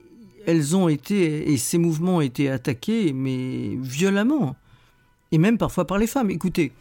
[0.47, 4.57] elles ont été, et ces mouvements ont été attaqués, mais violemment.
[5.33, 6.31] Et même parfois par les femmes.
[6.31, 6.73] Écoutez,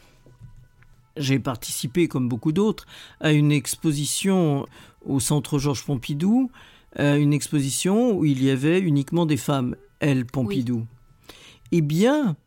[1.18, 2.86] j'ai participé, comme beaucoup d'autres,
[3.20, 4.68] à une exposition
[5.06, 6.52] au Centre Georges Pompidou,
[6.98, 10.86] une exposition où il y avait uniquement des femmes, elle, Pompidou.
[11.72, 12.38] Eh bien,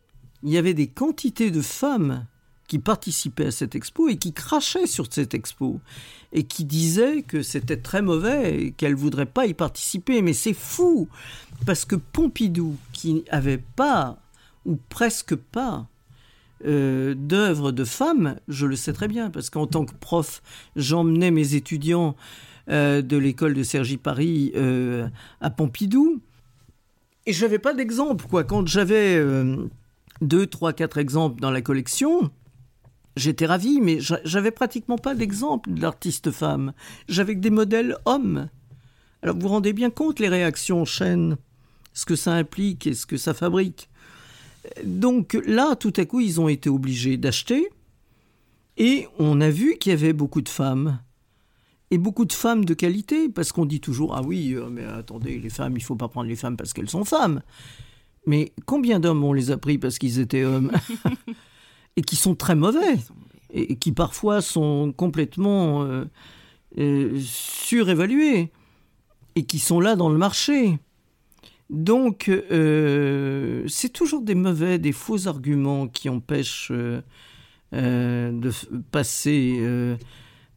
[0.43, 2.27] il y avait des quantités de femmes
[2.69, 5.81] qui participaient à cette expo et qui crachaient sur cette expo
[6.33, 10.21] et qui disaient que c'était très mauvais et qu'elles ne voudraient pas y participer.
[10.23, 11.09] Mais c'est fou
[11.67, 14.19] parce que Pompidou, qui n'avait pas
[14.67, 15.89] ou presque pas
[16.67, 20.43] euh, d'œuvres de femmes, je le sais très bien, parce qu'en tant que prof,
[20.77, 22.17] j'emmenais mes étudiants
[22.69, 25.09] euh, de l'école de Sergi Paris euh,
[25.41, 26.21] à Pompidou.
[27.27, 28.45] Et je n'avais pas d'exemple, quoi.
[28.45, 29.23] Quand j'avais
[30.23, 32.31] deux, trois, quatre exemples dans la collection,
[33.17, 36.73] j'étais ravi, mais j'avais pratiquement pas d'exemple d'artistes femmes.
[37.09, 38.49] J'avais que des modèles hommes.
[39.23, 41.37] Alors vous vous rendez bien compte les réactions en chaîne,
[41.93, 43.89] ce que ça implique et ce que ça fabrique.
[44.85, 47.69] Donc là, tout à coup, ils ont été obligés d'acheter.
[48.77, 51.01] Et on a vu qu'il y avait beaucoup de femmes.
[51.91, 55.39] Et beaucoup de femmes de qualité, parce qu'on dit toujours Ah oui, euh, mais attendez,
[55.39, 57.43] les femmes, il faut pas prendre les femmes parce qu'elles sont femmes.
[58.29, 60.71] Mais combien d'hommes on les a pris parce qu'ils étaient hommes
[61.97, 62.99] Et qui sont très mauvais.
[63.53, 66.05] Et qui parfois sont complètement euh,
[66.79, 68.53] euh, surévalués.
[69.35, 70.79] Et qui sont là dans le marché.
[71.71, 76.71] Donc, euh, c'est toujours des mauvais, des faux arguments qui empêchent
[77.73, 78.51] de
[78.91, 79.97] passer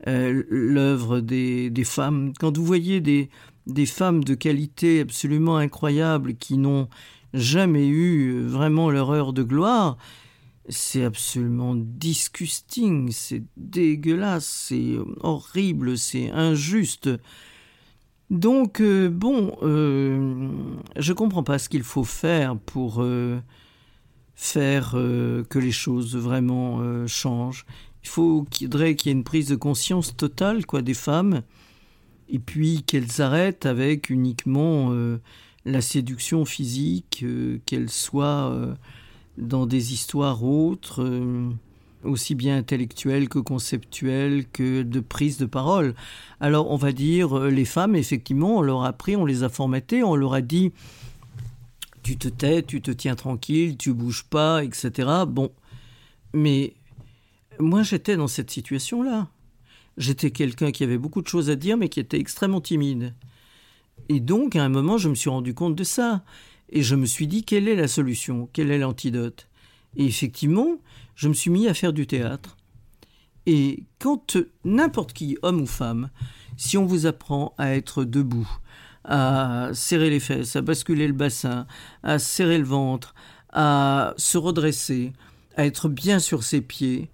[0.05, 2.33] l'œuvre des, femmes.
[2.39, 3.29] Quand vous voyez des,
[3.67, 6.87] des femmes de qualité absolument incroyable qui n'ont
[7.33, 9.97] jamais eu vraiment leur heure de gloire,
[10.69, 17.09] c'est absolument disgusting, c'est dégueulasse, c'est horrible, c'est injuste.
[18.29, 20.49] Donc, euh, bon, euh,
[20.95, 23.39] je comprends pas ce qu'il faut faire pour euh,
[24.35, 27.65] faire que les choses vraiment changent.
[28.03, 31.41] Il faudrait qu'il y ait une prise de conscience totale quoi, des femmes,
[32.29, 34.91] et puis qu'elles arrêtent avec uniquement
[35.65, 37.23] la séduction physique,
[37.65, 38.75] qu'elles soient
[39.37, 41.03] dans des histoires autres
[42.03, 45.93] aussi bien intellectuelle que conceptuelle que de prise de parole.
[46.39, 49.49] Alors on va dire, euh, les femmes, effectivement, on leur a pris, on les a
[49.49, 50.71] formatées, on leur a dit,
[52.03, 55.09] tu te tais, tu te tiens tranquille, tu bouges pas, etc.
[55.27, 55.51] Bon,
[56.33, 56.73] mais
[57.61, 59.29] moi j'étais dans cette situation-là.
[59.97, 63.13] J'étais quelqu'un qui avait beaucoup de choses à dire, mais qui était extrêmement timide.
[64.09, 66.23] Et donc, à un moment, je me suis rendu compte de ça.
[66.69, 68.49] Et je me suis dit, quelle est la solution?
[68.53, 69.47] Quel est l'antidote?
[69.97, 70.77] Et effectivement,
[71.15, 72.57] je me suis mis à faire du théâtre.
[73.45, 76.09] Et quand n'importe qui, homme ou femme,
[76.55, 78.49] si on vous apprend à être debout,
[79.03, 81.67] à serrer les fesses, à basculer le bassin,
[82.03, 83.13] à serrer le ventre,
[83.51, 85.11] à se redresser,
[85.57, 87.09] à être bien sur ses pieds,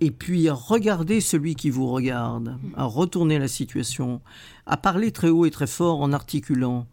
[0.00, 4.20] et puis à regarder celui qui vous regarde, à retourner la situation,
[4.66, 6.86] à parler très haut et très fort en articulant,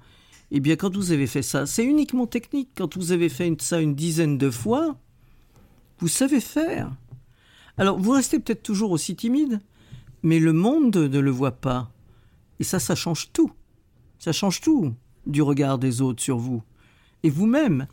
[0.52, 2.70] eh bien quand vous avez fait ça, c'est uniquement technique.
[2.76, 4.96] Quand vous avez fait ça une dizaine de fois,
[6.00, 6.92] vous savez faire.
[7.78, 9.62] Alors, vous restez peut-être toujours aussi timide,
[10.22, 11.90] mais le monde ne le voit pas.
[12.60, 13.52] Et ça, ça change tout.
[14.20, 14.94] Ça change tout
[15.26, 16.62] du regard des autres sur vous.
[17.24, 17.88] Et vous-même,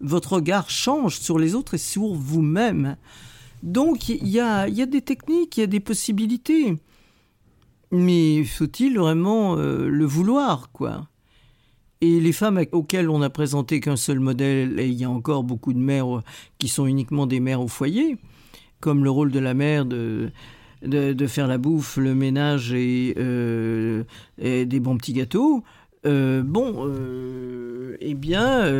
[0.00, 2.96] votre regard change sur les autres et sur vous-même.
[3.64, 6.76] Donc, il y a, des techniques, il y a des possibilités.
[7.90, 11.08] Mais faut-il vraiment euh, le vouloir, quoi?
[12.02, 15.44] Et les femmes auxquelles on n'a présenté qu'un seul modèle, et il y a encore
[15.44, 16.20] beaucoup de mères
[16.58, 18.18] qui sont uniquement des mères au foyer,
[18.80, 20.30] comme le rôle de la mère de,
[21.26, 24.04] faire la bouffe, le ménage et, euh,
[24.38, 25.64] des bons petits gâteaux,
[26.04, 28.70] euh, bon, euh, eh bien,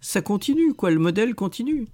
[0.00, 1.86] ça continue, quoi, le modèle continue.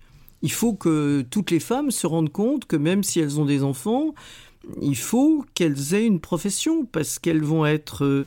[0.43, 3.63] Il faut que toutes les femmes se rendent compte que même si elles ont des
[3.63, 4.15] enfants,
[4.81, 8.25] il faut qu'elles aient une profession, parce qu'elles vont être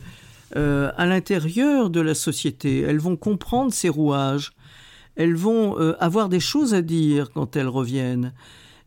[0.56, 2.82] euh, à l'intérieur de la société.
[2.82, 4.54] Elles vont comprendre ces rouages.
[5.16, 8.34] Elles vont euh, avoir des choses à dire quand elles reviennent.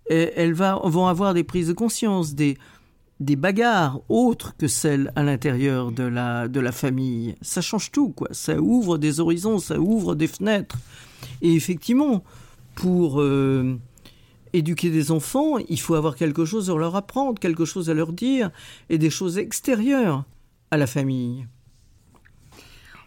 [0.09, 2.57] elles vont avoir des prises de conscience, des,
[3.21, 7.35] des bagarres autres que celles à l'intérieur de la, de la famille.
[7.43, 8.29] Ça change tout, quoi.
[8.33, 10.79] Ça ouvre des horizons, ça ouvre des fenêtres.
[11.43, 12.23] Et effectivement,
[12.79, 13.77] pour euh,
[14.53, 18.13] éduquer des enfants, il faut avoir quelque chose à leur apprendre, quelque chose à leur
[18.13, 18.53] dire,
[18.89, 20.25] et des choses extérieures
[20.71, 21.49] à la famille.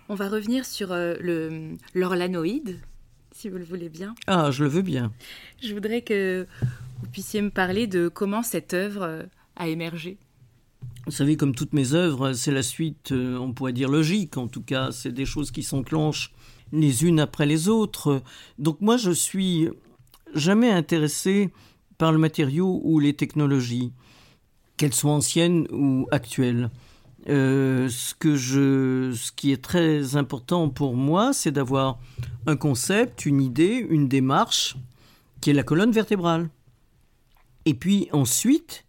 [0.10, 2.80] On va revenir sur euh, le l'orlanoïde,
[3.32, 4.14] si vous le voulez bien.
[4.28, 5.14] Ah, je le veux bien.
[5.64, 6.46] Je voudrais que
[7.00, 9.24] vous puissiez me parler de comment cette œuvre euh,
[9.56, 10.18] a émergé.
[11.06, 14.64] Vous savez, comme toutes mes œuvres, c'est la suite, on pourrait dire logique, en tout
[14.64, 16.34] cas, c'est des choses qui s'enclenchent
[16.72, 18.22] les unes après les autres.
[18.58, 19.70] Donc moi, je suis
[20.34, 21.50] jamais intéressé
[21.98, 23.92] par le matériau ou les technologies,
[24.78, 26.70] qu'elles soient anciennes ou actuelles.
[27.30, 32.00] Euh, ce, que je, ce qui est très important pour moi, c'est d'avoir
[32.48, 34.76] un concept, une idée, une démarche,
[35.40, 36.50] qui est la colonne vertébrale.
[37.66, 38.86] Et puis ensuite,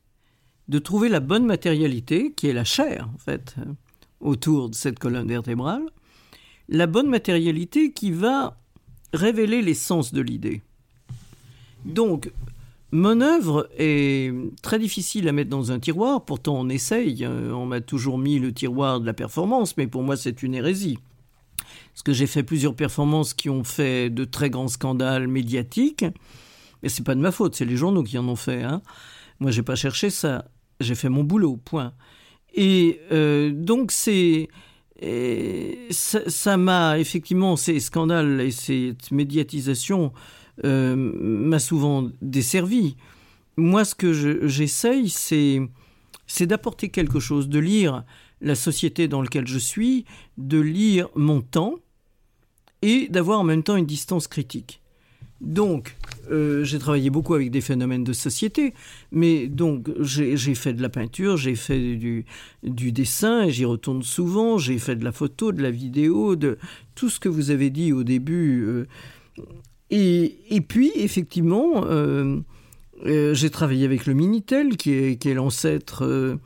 [0.69, 3.57] de trouver la bonne matérialité, qui est la chair, en fait,
[4.21, 5.85] autour de cette colonne vertébrale,
[6.73, 8.57] la bonne matérialité qui va
[9.13, 10.63] révéler l'essence de l'idée.
[11.85, 12.33] Donc,
[12.93, 14.33] mon œuvre est
[14.63, 17.25] très difficile à mettre dans un tiroir, pourtant on essaye.
[17.25, 17.53] Hein.
[17.53, 20.99] On m'a toujours mis le tiroir de la performance, mais pour moi c'est une hérésie.
[21.93, 26.07] Parce que j'ai fait plusieurs performances qui ont fait de très grands scandales médiatiques,
[26.83, 28.63] mais c'est pas de ma faute, c'est les journaux qui en ont fait.
[28.63, 28.81] Hein.
[29.41, 30.47] Moi j'ai pas cherché ça,
[30.81, 31.93] j'ai fait mon boulot, point.
[32.55, 34.49] Et euh, donc c'est
[35.91, 40.13] ça m'a effectivement ces scandales et cette médiatisation
[40.65, 42.97] euh, m'a souvent desservi.
[43.57, 44.13] Moi, ce que
[44.47, 48.05] j'essaye, c'est d'apporter quelque chose, de lire
[48.41, 50.05] la société dans laquelle je suis,
[50.39, 51.77] de lire mon temps
[52.83, 54.82] et d'avoir en même temps une distance critique.
[55.43, 55.97] Donc,
[56.31, 58.75] euh, j'ai travaillé beaucoup avec des phénomènes de société,
[59.11, 62.25] mais donc j'ai fait de la peinture, j'ai fait du,
[62.63, 66.59] du dessin, j'y retourne souvent, j'ai fait de la photo, de la vidéo, de
[66.95, 68.65] tout ce que vous avez dit au début.
[68.65, 68.87] Euh,
[69.91, 72.41] et, puis, effectivement, euh,
[73.05, 76.39] j'ai travaillé avec le Minitel, qui est, l'ancêtre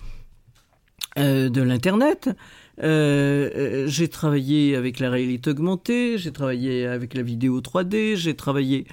[1.16, 2.30] de l'Internet.
[2.78, 8.86] J'ai travaillé avec la réalité augmentée, j'ai travaillé avec la vidéo 3D, j'ai travaillé...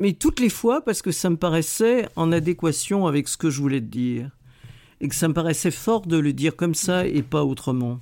[0.00, 3.60] mais toutes les fois parce que ça me paraissait en adéquation avec ce que je
[3.60, 4.30] voulais dire.
[5.00, 7.98] Et que ça me paraissait fort de le dire comme ça et pas autrement.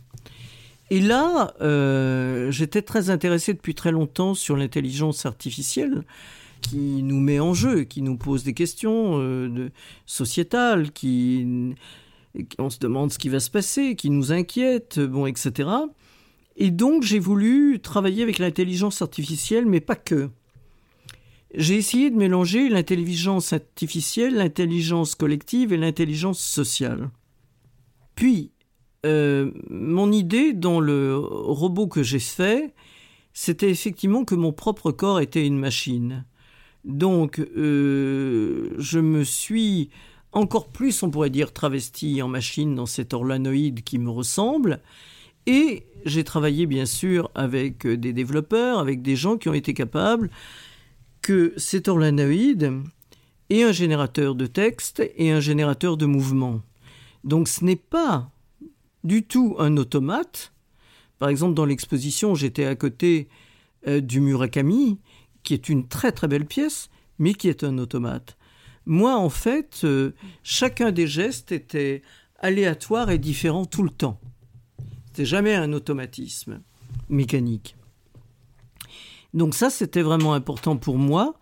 [0.91, 6.03] Et là, euh, j'étais très intéressé depuis très longtemps sur l'intelligence artificielle
[6.63, 9.71] qui nous met en jeu, qui nous pose des questions euh,
[10.05, 11.75] sociétales, qui,
[12.59, 15.69] on se demande ce qui va se passer, qui nous inquiète, bon, etc.
[16.57, 20.31] Et donc j'ai voulu travailler avec l'intelligence artificielle, mais pas que.
[21.55, 27.11] J'ai essayé de mélanger l'intelligence artificielle, l'intelligence collective et l'intelligence sociale.
[28.15, 28.53] Puis,
[29.05, 32.73] euh, mon idée dans le robot que j'ai fait,
[33.33, 36.25] c'était effectivement que mon propre corps était une machine.
[36.85, 39.91] Donc, euh, je me suis
[40.33, 44.81] encore plus, on pourrait dire, travesti en machine dans cet orlanoïde qui me ressemble.
[45.47, 50.31] Et j'ai travaillé bien sûr avec des développeurs, avec des gens qui ont été capables
[51.23, 52.73] que cet orlanoïde
[53.51, 56.63] ait un générateur de texte et un générateur de mouvement.
[57.25, 58.31] Donc ce n'est pas
[59.05, 60.53] du tout un automate.
[61.19, 63.29] Par exemple, dans l'exposition, j'étais à côté
[63.87, 64.99] euh, du Murakami,
[65.43, 68.37] qui est une très très belle pièce, mais qui est un automate.
[68.87, 70.13] Moi, en fait, euh,
[70.43, 72.03] chacun des gestes était
[72.39, 74.19] aléatoire et différent tout le temps.
[75.07, 76.61] C'était jamais un automatisme
[77.09, 77.77] mécanique.
[79.35, 81.35] Donc ça, c'était vraiment important pour moi.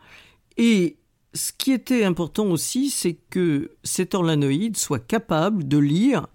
[0.56, 0.96] Et
[1.34, 6.26] ce qui était important aussi, c'est que cet orlanoïde soit capable de lire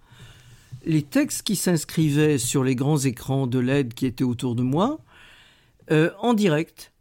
[0.85, 4.99] les textes qui s'inscrivaient sur les grands écrans de LED qui étaient autour de moi
[5.91, 6.91] euh, en direct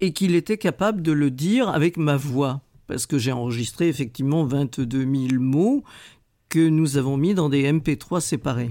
[0.00, 2.60] et qu'il était capable de le dire avec ma voix
[2.92, 5.82] parce que j'ai enregistré effectivement 22 000 mots
[6.48, 8.70] que nous avons mis dans des MP3 séparés.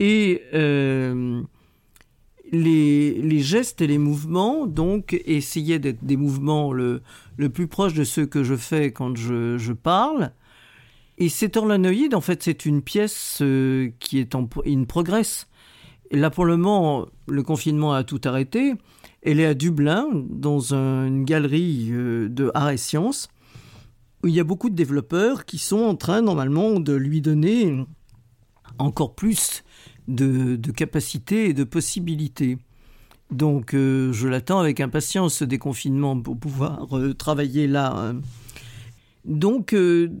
[0.00, 1.40] Et euh,
[2.50, 7.00] les, gestes et les mouvements, donc, essayaient d'être des mouvements le,
[7.54, 10.32] plus proche de ceux que je fais quand je parle,
[11.18, 15.48] et cet orlanoïde, en fait, c'est une pièce euh, qui est en une progresse.
[16.10, 18.74] Là, pour le moment, le confinement a tout arrêté.
[19.26, 23.28] Elle est à Dublin, dans une galerie euh, de arts et sciences,
[24.22, 27.84] où il y a beaucoup de développeurs qui sont en train, normalement, de lui donner
[28.78, 29.64] encore plus
[30.06, 32.58] de, capacités et de possibilités.
[33.32, 36.86] Donc je l'attends avec impatience ce déconfinement pour pouvoir
[37.18, 37.92] travailler là.
[37.96, 38.20] Hein.
[39.24, 39.74] Donc,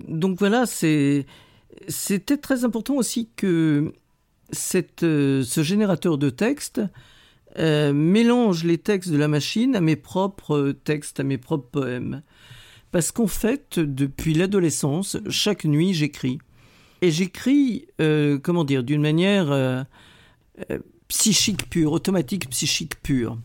[0.08, 3.92] donc voilà, c'était très important aussi que
[4.50, 6.80] cette, ce générateur de texte
[7.58, 12.22] mélange les textes de la machine à mes propres textes, à mes propres poèmes.
[12.92, 16.38] Parce qu'en fait, depuis l'adolescence, chaque nuit, j'écris.
[17.02, 19.82] Et j'écris, euh, comment dire, d'une manière euh,
[20.70, 20.78] euh,
[21.08, 23.38] psychique pure, automatique psychique pure.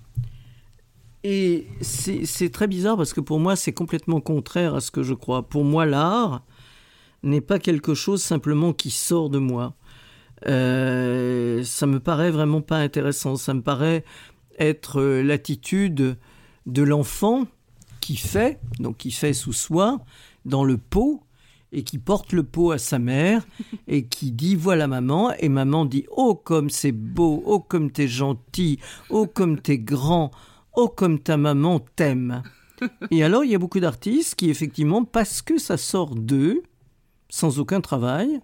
[1.24, 5.14] Et c'est très bizarre parce que pour moi, c'est complètement contraire à ce que je
[5.14, 5.44] crois.
[5.44, 6.44] Pour moi, l'art
[7.22, 9.76] n'est pas quelque chose simplement qui sort de moi.
[10.48, 13.36] Euh, ça me paraît vraiment pas intéressant.
[13.36, 14.04] Ça me paraît
[14.60, 16.18] être l'attitude
[16.66, 17.46] de l'enfant
[18.00, 20.00] qui fait, donc qui fait sous soi,
[20.46, 21.24] dans le pot,
[21.72, 23.46] et qui porte le pot à sa mère,
[23.88, 28.08] et qui dit voilà maman, et maman dit oh comme c'est beau, oh comme t'es
[28.08, 28.80] gentil,
[29.10, 30.32] oh comme t'es grand,
[30.74, 32.44] oh comme ta maman t'aime.
[33.12, 36.64] Et alors il y a beaucoup d'artistes qui effectivement, parce que ça sort d'eux,
[37.30, 38.42] sans aucun travail,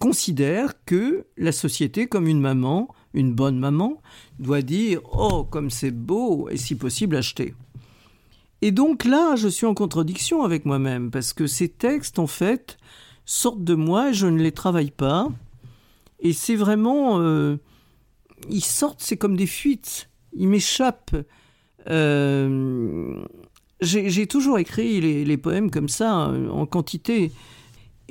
[0.00, 4.02] considèrent que la société, comme une maman, une bonne maman,
[4.40, 7.54] doit dire oh comme c'est beau, et si possible acheter.
[8.62, 12.78] Et donc là, je suis en contradiction avec moi-même, parce que ces textes, en fait,
[13.24, 15.28] sortent de moi et je ne les travaille pas.
[16.18, 17.20] Et c'est vraiment...
[17.20, 17.56] Euh,
[18.48, 20.08] ils sortent, c'est comme des fuites.
[20.32, 21.16] Ils m'échappent.
[21.88, 23.22] Euh,
[23.80, 27.32] j'ai toujours écrit les, poèmes comme ça, en quantité.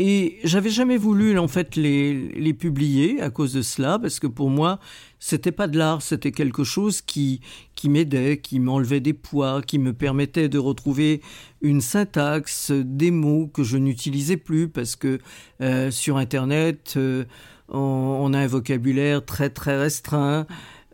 [0.02, 4.28] Et j'avais jamais voulu en fait les, les, publier à cause de cela, parce que
[4.28, 4.80] pour moi,
[5.20, 7.42] c'était pas de l'art, c'était quelque chose qui,
[7.76, 11.22] qui m'aidait, qui m'enlevait des poids, qui me permettait de retrouver
[11.62, 15.20] une syntaxe, des mots que je n'utilisais plus, parce que
[15.60, 17.26] euh, sur Internet, euh,
[17.68, 20.48] on, a un vocabulaire très très restreint.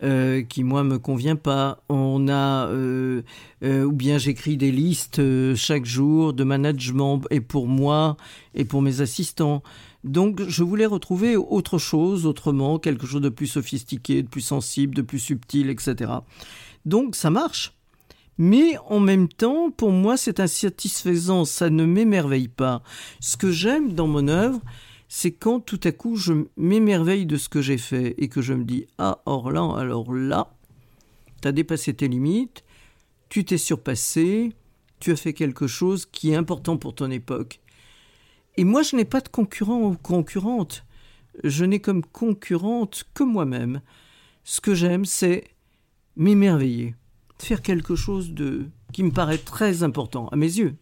[0.03, 1.81] Euh, qui moi me convient pas.
[1.87, 3.21] On a euh,
[3.63, 5.21] euh, ou bien j'écris des listes
[5.55, 8.17] chaque jour de management et pour moi
[8.55, 9.63] et pour mes assistants.
[10.03, 14.93] Donc je voulais retrouver autre chose, autrement, quelque chose de plus sophistiqué, de plus sensible,
[14.93, 16.11] de plus subtil, etc.
[16.85, 17.73] Donc ça marche.
[18.37, 22.83] Mais en même temps, pour moi, c'est insatisfaisant, ça ne m'émerveille pas.
[23.21, 24.59] Ce que j'aime dans mon œuvre,
[25.07, 28.53] c'est quand tout à coup je m'émerveille de ce que j'ai fait et que je
[28.53, 30.53] me dis Ah, Orlan, alors là,
[31.41, 32.63] tu as dépassé tes limites,
[33.29, 34.53] tu t'es surpassé,
[34.99, 37.59] tu as fait quelque chose qui est important pour ton époque.
[38.57, 40.85] Et moi, je n'ai pas de concurrent ou concurrente.
[41.43, 43.81] Je n'ai comme concurrente que moi-même.
[44.43, 45.43] Ce que j'aime, c'est
[46.15, 46.95] m'émerveiller,
[47.37, 50.75] faire quelque chose de qui me paraît très important à mes yeux.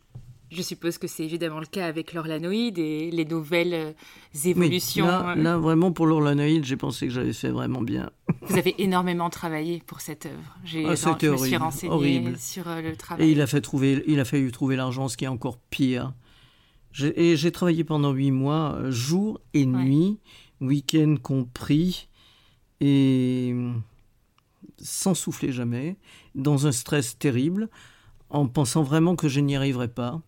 [0.55, 3.91] Je suppose que c'est évidemment le cas avec l'orlanoïde et les nouvelles euh,
[4.45, 5.07] évolutions.
[5.07, 5.35] Euh.
[5.35, 8.11] là, vraiment, pour l'orlanoïde, j'ai pensé que j'avais fait vraiment bien.
[8.43, 10.57] Vous avez énormément travaillé pour cette œuvre.
[10.63, 13.27] J'ai, ah, c'était me suis renseignée sur euh, le travail.
[13.27, 16.13] Et il a, fait trouver, il a fallu trouver l'argent, ce qui est encore pire.
[16.91, 20.19] J'ai, et j'ai travaillé pendant huit mois, jour et nuit,
[20.61, 22.09] week-end compris,
[22.79, 23.55] et
[24.77, 25.97] sans souffler jamais,
[26.35, 27.69] dans un stress terrible,
[28.29, 30.21] en pensant vraiment que je n'y arriverais pas.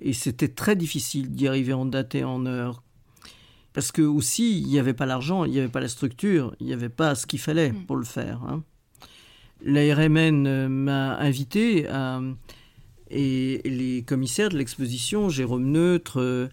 [0.00, 2.82] Et c'était très difficile d'y arriver en date et en heure.
[3.72, 6.66] Parce que aussi, il n'y avait pas l'argent, il n'y avait pas la structure, il
[6.66, 7.84] n'y avait pas ce qu'il fallait mm.
[7.86, 8.42] pour le faire.
[8.44, 8.62] Hein.
[9.62, 11.86] La RMN euh, m'a invité
[13.10, 16.48] et les commissaires de l'exposition, Jérôme Neutre, euh,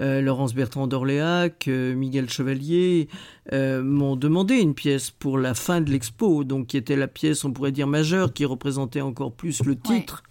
[0.00, 3.08] euh, Laurence Bertrand d'Orléac, Miguel Chevalier,
[3.52, 7.52] m'ont demandé une pièce pour la fin de l'expo, donc qui était la pièce, on
[7.52, 10.24] pourrait dire, majeure, qui représentait encore plus le titre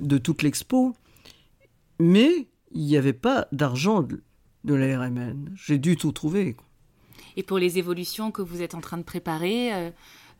[0.00, 0.94] de toute l'expo.
[1.98, 4.22] Mais il n'y avait pas d'argent de,
[4.74, 5.50] la RMN.
[5.54, 6.56] J'ai dû tout trouver.
[7.36, 9.90] Et pour les évolutions que vous êtes en train de préparer, euh,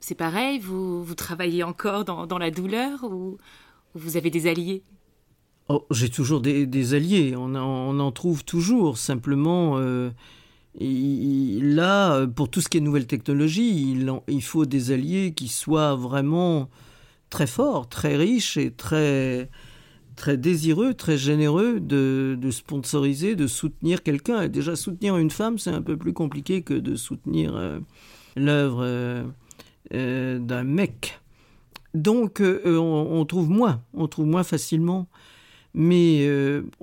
[0.01, 0.59] c'est pareil?
[0.59, 3.39] Vous, vous travaillez encore dans, la douleur ou,
[3.95, 4.83] vous avez des alliés?
[5.69, 7.35] Oh, J'ai toujours des, alliés.
[7.37, 8.99] On, en trouve toujours.
[8.99, 10.11] Simplement, euh,
[10.81, 15.95] là, pour tout ce qui est nouvelle technologie, il, il faut des alliés qui soient
[15.95, 16.69] vraiment
[17.31, 19.51] très forts, très riches et très
[20.17, 24.49] très désireux, très généreux de, sponsoriser, de soutenir quelqu'un.
[24.49, 27.79] Déjà, soutenir une femme, c'est un peu plus compliqué que de soutenir euh,
[28.35, 29.25] l'œuvre euh,
[29.95, 31.21] euh, d'un mec.
[31.95, 35.07] Donc, on, trouve moins, on trouve moins facilement.
[35.73, 36.27] Mais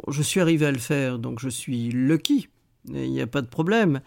[0.07, 2.47] je suis arrivé à le faire, donc je suis lucky.
[2.88, 4.01] Il n'y a pas de problème.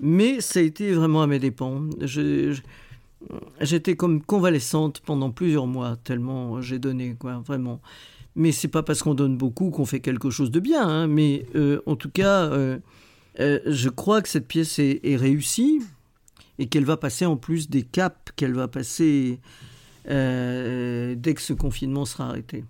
[0.00, 1.82] Mais ça a été vraiment à mes dépens.
[3.60, 7.80] J'étais comme convalescente pendant plusieurs mois, tellement j'ai donné, quoi, vraiment.
[8.36, 10.86] Mais c'est pas parce qu'on donne beaucoup qu'on fait quelque chose de bien.
[10.86, 11.06] Hein.
[11.06, 12.78] Mais euh, en tout cas, euh,
[13.40, 15.80] euh, je crois que cette pièce est, réussie.
[16.58, 19.38] et qu'elle va passer en plus des caps qu'elle va passer
[20.06, 22.64] dès que ce confinement sera arrêté.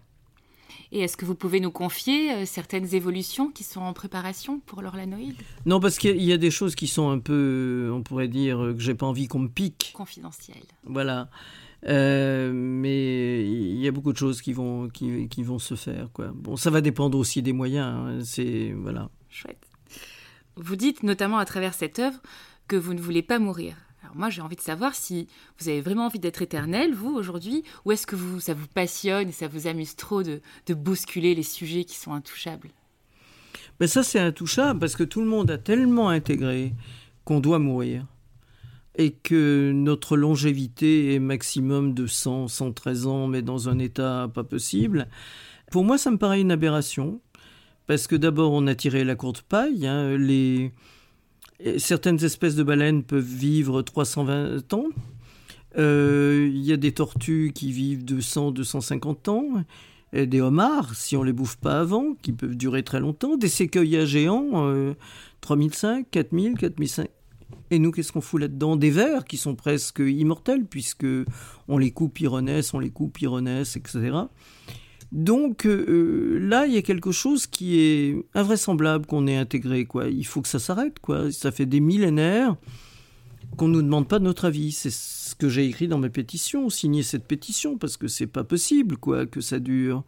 [0.92, 5.34] Et est-ce que vous pouvez nous confier certaines évolutions qui sont en préparation pour l'orlanoïde
[5.66, 8.78] Non, parce qu'il y a des choses qui sont un peu, on pourrait dire, que
[8.78, 9.92] j'ai pas envie qu'on me pique.
[9.96, 10.62] Confidentielles.
[10.84, 11.28] Voilà.
[11.87, 16.09] Euh, mais il y a beaucoup de choses qui vont, qui, qui, vont se faire.
[16.12, 16.32] Quoi.
[16.35, 17.87] Bon, ça va dépendre aussi des moyens.
[17.87, 18.18] Hein.
[18.24, 19.11] C'est voilà.
[19.28, 19.66] Chouette.
[20.57, 22.20] Vous dites notamment à travers cette œuvre
[22.68, 23.76] que vous ne voulez pas mourir.
[24.03, 25.28] Alors moi, j'ai envie de savoir si
[25.59, 29.28] vous avez vraiment envie d'être éternel, vous, aujourd'hui, ou est-ce que vous, ça vous passionne
[29.28, 32.70] et ça vous amuse trop de, de bousculer les sujets qui sont intouchables?
[33.80, 36.74] Mais ça, c'est intouchable parce que tout le monde a tellement intégré
[37.24, 38.07] qu'on doit mourir
[38.97, 44.45] et que notre longévité est maximum de 100, 113 ans, mais dans un état pas
[44.45, 45.09] possible.
[45.70, 47.20] Pour moi, ça me paraît une aberration,
[47.86, 49.86] parce que d'abord, on a tiré la courte paille.
[49.86, 50.16] Hein.
[51.78, 54.86] Certaines espèces de baleines peuvent vivre 320 ans.
[55.76, 59.64] Euh, il y a des tortues qui vivent 200, 250 ans.
[60.12, 63.36] Des homards, si on les bouffe pas avant, qui peuvent durer très longtemps.
[63.36, 64.95] Des séquoias géants, euh,
[65.40, 67.09] 3005, 4000, 4005.
[67.70, 68.76] Et nous, qu'est-ce qu'on fout là-dedans?
[68.76, 71.07] Des vers qui sont presque immortels, puisque
[71.68, 74.12] on les coupe, ils renaissent, on les coupe, ils renaissent, etc.
[75.12, 79.84] Donc euh, là, il y a quelque chose qui est invraisemblable qu'on ait intégré.
[79.84, 80.09] Quoi.
[80.09, 80.98] Il faut que ça s'arrête.
[80.98, 81.30] Quoi.
[81.30, 82.57] Ça fait des millénaires
[83.57, 84.72] qu'on ne nous demande pas notre avis.
[84.72, 88.44] C'est ce que j'ai écrit dans mes pétitions, signer cette pétition, parce que c'est pas
[88.44, 90.02] possible quoi, que ça dure.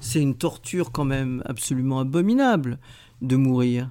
[0.00, 2.78] C'est une torture quand même absolument abominable
[3.20, 3.90] de mourir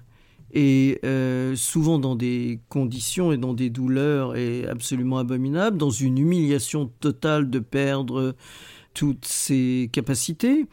[0.55, 6.17] et euh, souvent dans des conditions et dans des douleurs et absolument abominables, dans une
[6.17, 8.35] humiliation totale de perdre
[8.93, 10.65] toutes ses capacités.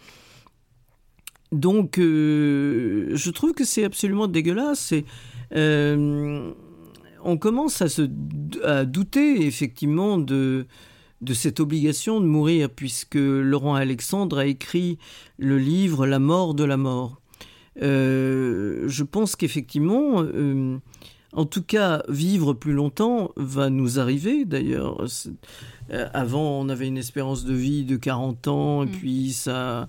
[1.50, 4.94] Donc, euh, je trouve que c'est absolument dégueulasse.
[5.54, 6.52] Euh,
[7.24, 8.02] on commence à se
[8.84, 10.66] douter effectivement de
[11.20, 14.98] de cette obligation de mourir, puisque Laurent Alexandre a écrit
[15.38, 17.21] le livre La mort de la mort.
[17.80, 20.78] Euh, je pense qu'effectivement, euh,
[21.32, 24.44] en tout cas, vivre plus longtemps va nous arriver.
[24.44, 25.04] D'ailleurs,
[25.90, 28.90] euh, avant, on avait une espérance de vie de 40 ans, et mm.
[28.90, 29.88] puis ça.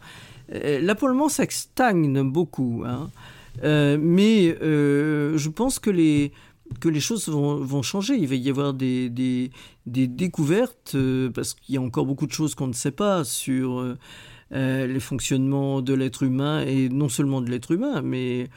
[0.49, 2.83] Là, pour le moment, ça stagne beaucoup.
[2.85, 3.09] Hein.
[3.63, 6.31] mais je pense que les,
[6.79, 8.15] que les choses vont, vont, changer.
[8.15, 9.51] Il va y avoir des, des,
[9.87, 10.95] des découvertes,
[11.33, 13.95] parce qu'il y a encore beaucoup de choses qu'on ne sait pas sur
[14.53, 18.49] euh, les fonctionnements de l'être humain, et non seulement de l'être humain, mais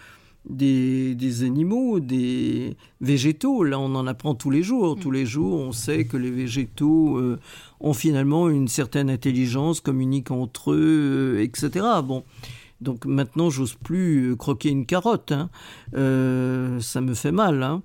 [0.48, 3.64] des, animaux, des végétaux.
[3.64, 4.96] Là, on en apprend tous les jours.
[5.00, 7.38] Tous les jours, on sait que les végétaux euh,
[7.80, 11.86] ont finalement une certaine intelligence, communiquent entre eux, euh, etc.
[12.04, 12.24] Bon.
[12.82, 15.32] Donc maintenant, j'ose plus croquer une carotte.
[15.32, 15.48] Hein.
[15.92, 17.62] ça me fait mal.
[17.62, 17.82] Hein.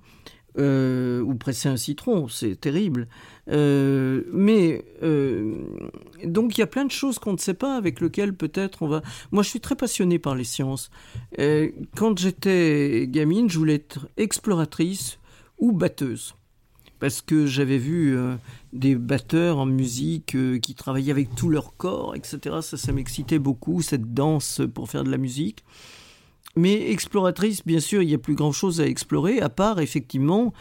[0.58, 3.08] ou presser un citron, c'est terrible.
[3.48, 5.56] Euh, mais euh,
[6.24, 8.88] donc il y a plein de choses qu'on ne sait pas avec lesquelles peut-être on
[8.88, 9.02] va.
[9.32, 10.90] Moi, je suis très passionné par les sciences.
[11.38, 15.18] Euh, quand j'étais gamine, je voulais être exploratrice
[15.58, 16.34] ou batteuse.
[17.00, 18.16] Parce que j'avais vu
[18.72, 22.58] des batteurs en musique qui travaillaient avec tout leur corps, etc.
[22.60, 25.64] Ça, ça m'excitait beaucoup, cette danse pour faire de la musique.
[26.54, 30.52] Mais exploratrice, bien sûr, il n'y a plus grand-chose à explorer, à part effectivement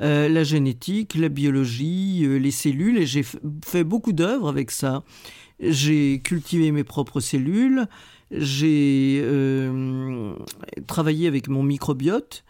[0.00, 3.22] euh, la génétique, la biologie, euh, les cellules, et j'ai
[3.64, 5.02] fait beaucoup d'œuvres avec ça.
[5.60, 7.86] J'ai cultivé mes propres cellules,
[8.30, 10.32] j'ai euh,
[10.86, 12.44] travaillé avec mon microbiote,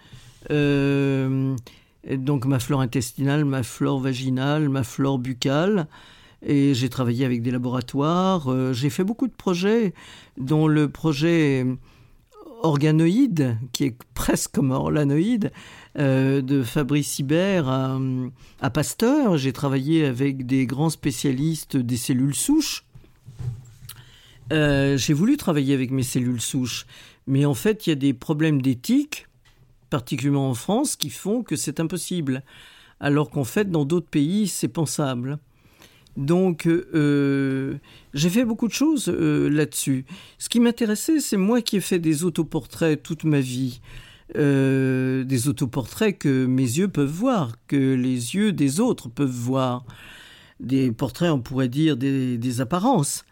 [0.49, 5.89] donc ma flore intestinale, ma flore vaginale, ma flore buccale.
[6.47, 8.73] Et j'ai travaillé avec des laboratoires.
[8.73, 9.93] j'ai fait beaucoup de projets,
[10.39, 11.67] dont le projet
[12.63, 15.51] organoïde, qui est presque comme orlanoïde,
[15.99, 19.37] euh, de Fabrice Hibert à, Pasteur.
[19.37, 22.85] J'ai travaillé avec des grands spécialistes des cellules souches.
[24.53, 26.87] Euh, j'ai voulu travailler avec mes cellules souches,
[27.27, 29.27] mais en fait, il y a des problèmes d'éthique,
[29.91, 32.45] particulièrement en France, qui font que c'est impossible,
[33.01, 35.39] alors qu'en fait, dans d'autres pays, c'est pensable.
[36.17, 37.79] Donc, euh,
[38.15, 40.05] j'ai fait beaucoup de choses là-dessus.
[40.39, 43.81] Ce qui m'intéressait, c'est moi qui ai fait des autoportraits toute ma vie.
[44.37, 49.85] Euh, des autoportraits que mes yeux peuvent voir, que les yeux des autres peuvent voir.
[50.61, 53.25] Des portraits, on pourrait dire, des, apparences.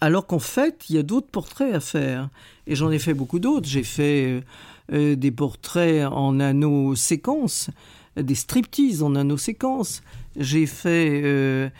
[0.00, 2.28] Alors qu'en fait, il y a d'autres portraits à faire.
[2.66, 3.68] Et j'en ai fait beaucoup d'autres.
[3.68, 4.44] J'ai fait
[4.92, 7.70] des portraits en nanoséquence,
[8.16, 10.02] des striptease en nanoséquence.
[10.36, 11.70] J'ai fait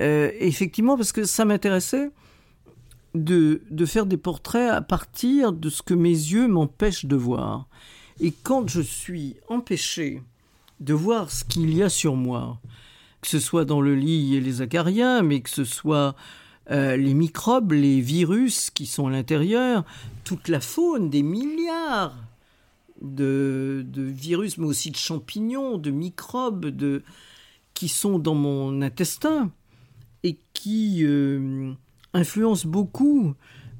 [0.00, 2.10] euh, effectivement, parce que ça m'intéressait
[3.14, 7.66] de, de, faire des portraits à partir de ce que mes yeux m'empêchent de voir.
[8.20, 10.22] Et quand je suis empêché
[10.80, 12.58] de voir ce qu'il y a sur moi,
[13.20, 16.14] que ce soit dans le lit et les acariens, mais que ce soit
[16.70, 19.84] euh, les microbes, les virus qui sont à l'intérieur,
[20.24, 22.16] toute la faune, des milliards
[23.00, 27.02] de, virus, mais aussi de champignons, de microbes, de,
[27.74, 29.50] qui sont dans mon intestin
[30.24, 31.72] et qui euh,
[32.12, 33.34] influencent beaucoup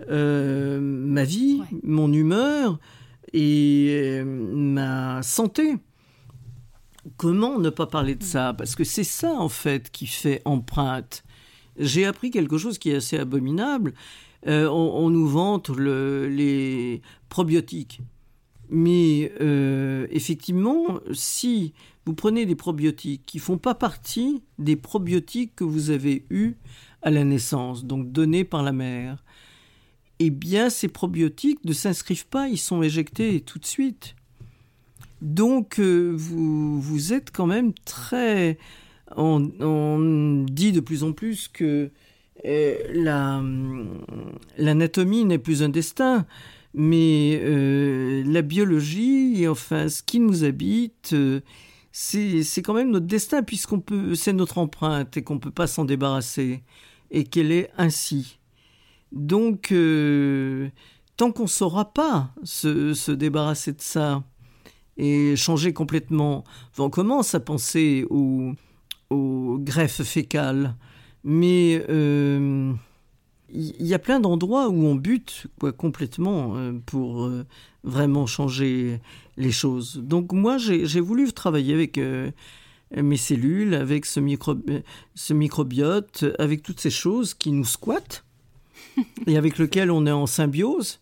[0.09, 2.79] euh, ma vie, mon humeur
[3.33, 5.77] et ma santé.
[7.17, 8.55] Comment ne pas parler de ça?
[8.55, 11.25] Parce que c'est ça, en fait, qui fait empreinte.
[11.79, 13.95] J'ai appris quelque chose qui est assez abominable.
[14.47, 18.01] Euh, on, nous vante les probiotiques.
[18.71, 21.73] Mais euh, effectivement, si
[22.05, 26.57] vous prenez des probiotiques qui font pas partie des probiotiques que vous avez eus
[27.03, 29.25] à la naissance, donc donnés par la mère,
[30.21, 34.15] eh bien ces probiotiques ne s'inscrivent pas, ils sont éjectés tout de suite.
[35.23, 38.59] Donc euh, vous, êtes quand même très...
[39.17, 39.41] On,
[40.45, 41.91] dit de plus en plus que
[42.45, 43.45] euh,
[44.59, 46.27] l'anatomie n'est plus un destin,
[46.75, 51.15] mais euh, la biologie, enfin ce qui nous habite,
[51.91, 55.67] c'est quand même notre destin puisqu'on peut, c'est notre empreinte et qu'on ne peut pas
[55.67, 56.63] s'en débarrasser
[57.11, 58.38] et qu'elle est ainsi.
[59.13, 59.73] Donc,
[61.17, 64.23] tant qu'on ne saura pas se, débarrasser de ça,
[64.97, 66.45] et changer complètement.
[66.79, 68.53] on commence à penser au,
[69.11, 70.75] au greffe fécal,
[71.25, 72.73] mais il euh,
[73.51, 77.45] y a plein d'endroits où on bute quoi, complètement euh, pour euh,
[77.85, 79.01] vraiment changer
[79.37, 79.97] les choses.
[80.03, 82.01] Donc moi, j'ai voulu travailler avec
[82.95, 84.21] mes cellules, avec ce
[85.33, 88.25] microbiote, avec toutes ces choses qui nous squattent
[89.27, 91.01] et avec lesquelles on est en symbiose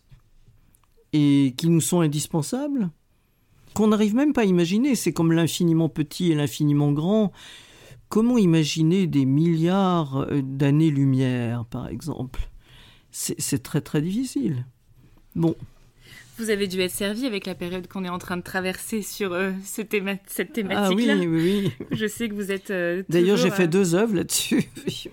[1.13, 2.89] et qui nous sont indispensables
[3.77, 4.95] qu'on n'arrive même pas à imaginer.
[4.95, 7.31] C'est comme l'infiniment petit et l'infiniment grand.
[8.09, 12.49] Comment imaginer des milliards euh, d'années-lumière, par exemple?
[13.11, 14.65] C'est très très difficile.
[15.35, 15.55] Bon.
[16.37, 19.33] Vous avez dû être servi avec la période qu'on est en train de traverser sur
[19.33, 19.81] euh, ce
[20.27, 21.13] cette thématique-là.
[21.13, 21.85] Ah oui, oui, oui.
[21.91, 22.71] Je sais que vous êtes.
[22.71, 24.69] Euh, D'ailleurs, j'ai fait deux œuvres là-dessus.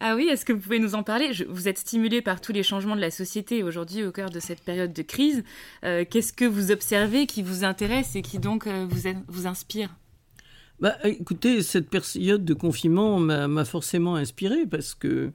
[0.00, 1.30] Ah oui, est-ce que vous pouvez nous en parler?
[1.48, 4.60] Vous êtes stimulé par tous les changements de la société aujourd'hui au cœur de cette
[4.60, 5.44] période de crise.
[5.84, 9.94] Euh, qu'est-ce que vous observez qui vous intéresse et qui donc euh, vous, vous inspire?
[10.80, 15.30] Bah, Écoutez, cette période de confinement m'a forcément inspiré parce que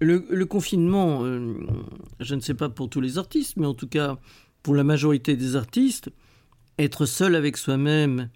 [0.00, 1.54] le, confinement, euh,
[2.20, 4.18] je ne sais pas pour tous les artistes, mais en tout cas
[4.62, 6.10] pour la majorité des artistes,
[6.78, 8.28] être seul avec soi-même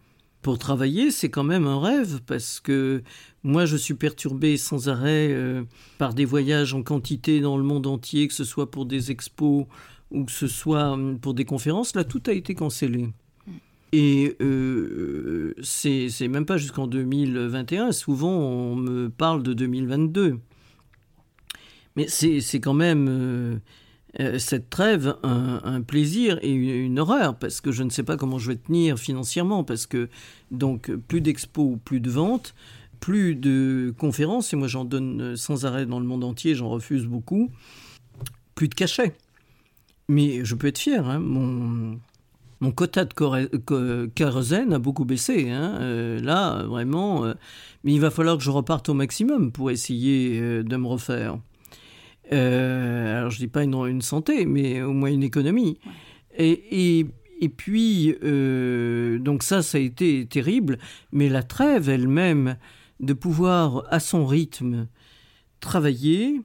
[0.43, 3.03] pour travailler, c'est quand même un rêve parce que
[3.43, 5.65] moi, je suis perturbé sans arrêt euh,
[5.99, 9.67] par des voyages en quantité dans le monde entier, que ce soit pour des expos
[10.11, 11.95] ou que ce soit hum, pour des conférences.
[11.95, 13.09] Là, tout a été cancellé.
[13.93, 17.93] Et euh, c'est même pas jusqu'en 2021.
[17.93, 20.39] Souvent, on me parle de 2022.
[21.97, 23.57] Mais c'est quand même euh,
[24.39, 28.49] cette trêve un, plaisir et une, horreur parce que je ne sais pas comment je
[28.49, 30.09] vais tenir financièrement parce que
[30.51, 32.55] donc plus d'expos, plus de ventes,
[32.99, 37.07] plus de conférences et moi j'en donne sans arrêt dans le monde entier, j'en refuse
[37.07, 37.51] beaucoup,
[38.55, 39.15] plus de cachets.
[40.09, 42.01] Mais je peux être fier, hein, mon,
[42.61, 45.51] mon quota de kérosène a beaucoup baissé.
[45.51, 47.35] Hein, euh, là, vraiment, euh,
[47.85, 51.39] mais il va falloir que je reparte au maximum pour essayer de me refaire.
[52.33, 55.79] Euh, alors je dis pas une, santé, mais au moins une économie.
[56.37, 57.07] Et,
[57.41, 60.79] et, puis, euh, donc ça, ça a été terrible,
[61.13, 62.57] mais la trêve elle-même,
[63.01, 64.87] de pouvoir à son rythme
[65.61, 66.43] travailler,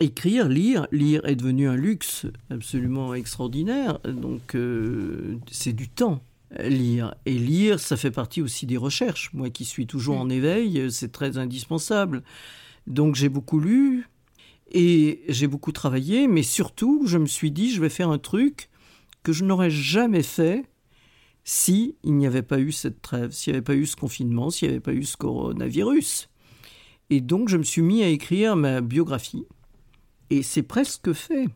[0.00, 6.22] écrire, lire, lire est devenu un luxe absolument extraordinaire, donc euh, c'est du temps.
[6.60, 7.14] Lire.
[7.26, 9.30] Et lire, ça fait partie aussi des recherches.
[9.34, 12.22] Moi qui suis toujours en éveil, c'est très indispensable.
[12.86, 14.06] Donc j'ai beaucoup lu,
[14.72, 18.68] et j'ai beaucoup travaillé, mais surtout, je me suis dit, je vais faire un truc
[19.22, 20.64] que je n'aurais jamais fait
[21.44, 24.50] si il n'y avait pas eu cette trêve, s'il n'y avait pas eu ce confinement,
[24.50, 26.28] s'il n'y avait pas eu ce coronavirus.
[27.10, 29.46] Et donc, je me suis mis à écrire ma biographie.
[30.30, 31.46] Et c'est presque fait.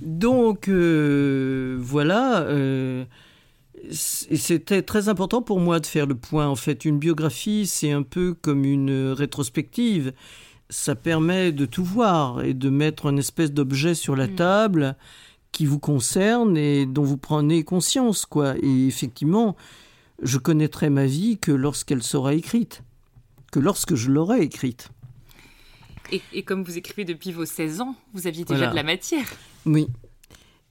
[0.00, 2.40] Donc, euh, voilà.
[2.42, 3.04] Euh,
[3.90, 6.48] c'était très important pour moi de faire le point.
[6.48, 10.14] En fait, une biographie, c'est un peu comme une rétrospective
[10.70, 14.34] ça permet de tout voir et de mettre une espèce d'objet sur la mm.
[14.36, 14.96] table
[15.52, 18.54] qui vous concerne et dont vous prenez conscience, quoi.
[18.62, 19.56] Et effectivement,
[20.22, 22.82] je connaîtrai ma vie que lorsqu'elle sera écrite,
[23.50, 24.90] que lorsque je l'aurai écrite.
[26.32, 29.26] Et, comme vous écrivez depuis vos 16 ans, vous aviez déjà de la matière.
[29.64, 29.86] Oui.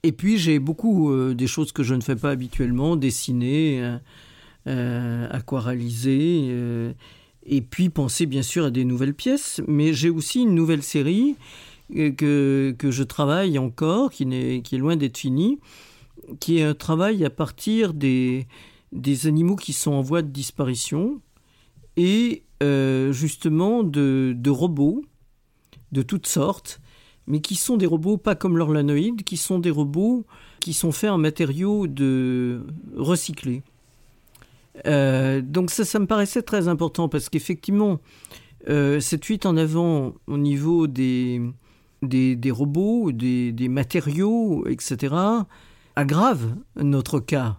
[0.02, 3.98] Et puis j'ai beaucoup euh, des choses que je ne fais pas habituellement, dessiner,
[4.66, 6.94] euh, aquarelliser,
[7.50, 9.60] et puis penser bien sûr à des nouvelles pièces.
[9.66, 11.34] Mais j'ai aussi une nouvelle série
[11.92, 15.58] que, que je travaille encore, qui, est, loin d'être finie,
[16.38, 18.46] qui est un travail à partir des,
[19.24, 21.20] animaux qui sont en voie de disparition
[21.96, 25.02] et euh, justement de, de, robots
[25.90, 26.80] de toutes sortes,
[27.26, 30.24] mais qui sont des robots pas comme l'orlanoïde, qui sont des robots
[30.60, 32.64] qui sont faits en matériaux de
[32.96, 33.62] recyclés.
[34.86, 38.00] Euh, donc ça, ça me paraissait très important parce qu'effectivement,
[38.68, 41.40] euh, cette fuite en avant au niveau des,
[42.02, 45.14] des, des robots, des, des, matériaux, etc.,
[45.96, 47.58] aggrave notre cas.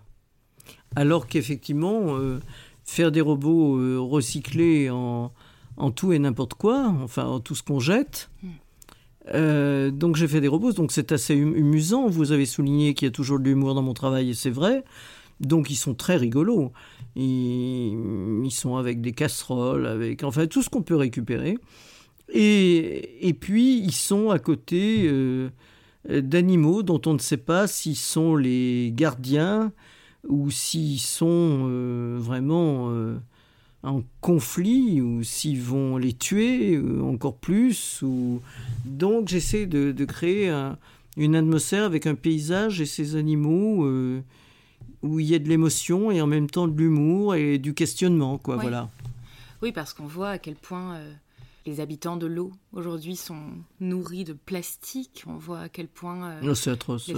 [0.95, 2.39] Alors qu'effectivement, euh,
[2.83, 5.31] faire des robots recyclés en,
[5.77, 8.47] en, tout et n'importe quoi, enfin en tout ce qu'on jette, hmm.
[9.33, 12.07] euh, donc j'ai fait des robots, donc c'est assez amusant.
[12.07, 14.83] Vous avez souligné qu'il y a toujours de l'humour dans mon travail et c'est vrai.
[15.39, 16.71] Donc ils sont très rigolos.
[17.15, 21.57] Ils, sont avec des casseroles, avec enfin tout ce qu'on peut récupérer.
[22.33, 25.11] Et, et, puis ils sont à côté
[26.09, 29.71] d'animaux dont on ne sait pas s'ils sont les gardiens
[30.27, 33.17] ou s'ils sont euh, vraiment euh,
[33.83, 38.03] en conflit, ou s'ils vont les tuer euh, encore plus.
[38.85, 40.53] Donc j'essaie de, de créer
[41.17, 43.87] une atmosphère avec un paysage et ces animaux
[45.03, 48.37] où il y a de l'émotion et en même temps de l'humour et du questionnement.
[48.37, 48.61] Quoi, oui.
[48.61, 48.89] Voilà.
[49.61, 50.99] oui, parce qu'on voit à quel point
[51.65, 53.41] les habitants de l'eau aujourd'hui sont
[53.79, 55.23] nourris de plastique.
[55.27, 56.41] On voit à quel point.
[56.41, 57.11] non, c'est atroce,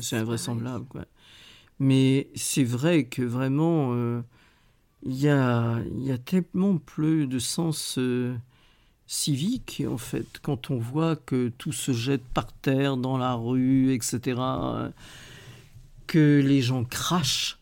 [0.00, 0.86] c'est invraisemblable.
[0.86, 1.04] Quoi.
[1.78, 4.22] Mais c'est vrai que vraiment, euh,
[5.04, 8.34] il y, a, y, a, tellement plus de sens euh,
[9.06, 13.92] civique, en fait, quand on voit que tout se jette par terre, dans la rue,
[13.92, 14.40] etc.,
[16.06, 17.58] que les gens crachent.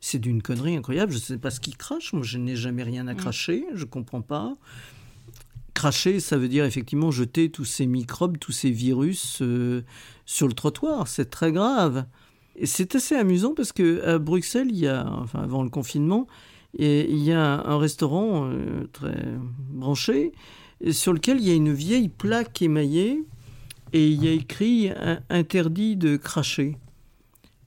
[0.00, 1.12] C'est d'une connerie incroyable.
[1.12, 2.12] Je ne sais pas ce qu'ils crachent.
[2.12, 3.64] Moi, je n'ai jamais rien à cracher.
[3.74, 4.56] Je ne comprends pas.
[5.72, 9.82] Cracher, ça veut dire effectivement jeter tous ces microbes, tous ces virus euh,
[10.26, 11.08] sur le trottoir.
[11.08, 12.06] C'est très grave
[12.62, 16.26] c'est assez amusant parce que à Bruxelles, il y a, enfin avant le confinement,
[16.78, 19.24] il y a un restaurant euh, très
[19.70, 20.32] branché
[20.90, 23.22] sur lequel il y a une vieille plaque émaillée
[23.92, 24.90] et il y a écrit
[25.30, 26.76] interdit de cracher.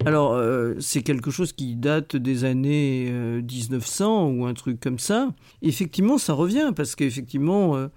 [0.05, 4.99] Alors, euh, c'est quelque chose qui date des années 1900 euh, ou un truc comme
[4.99, 5.33] ça.
[5.61, 7.89] Effectivement, ça revient parce qu'effectivement,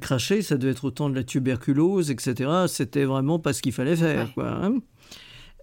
[0.00, 2.50] cracher, ça devait être autant de la tuberculose, etc.
[2.68, 4.32] C'était vraiment pas ce qu'il fallait faire.
[4.34, 4.80] Quoi, hein.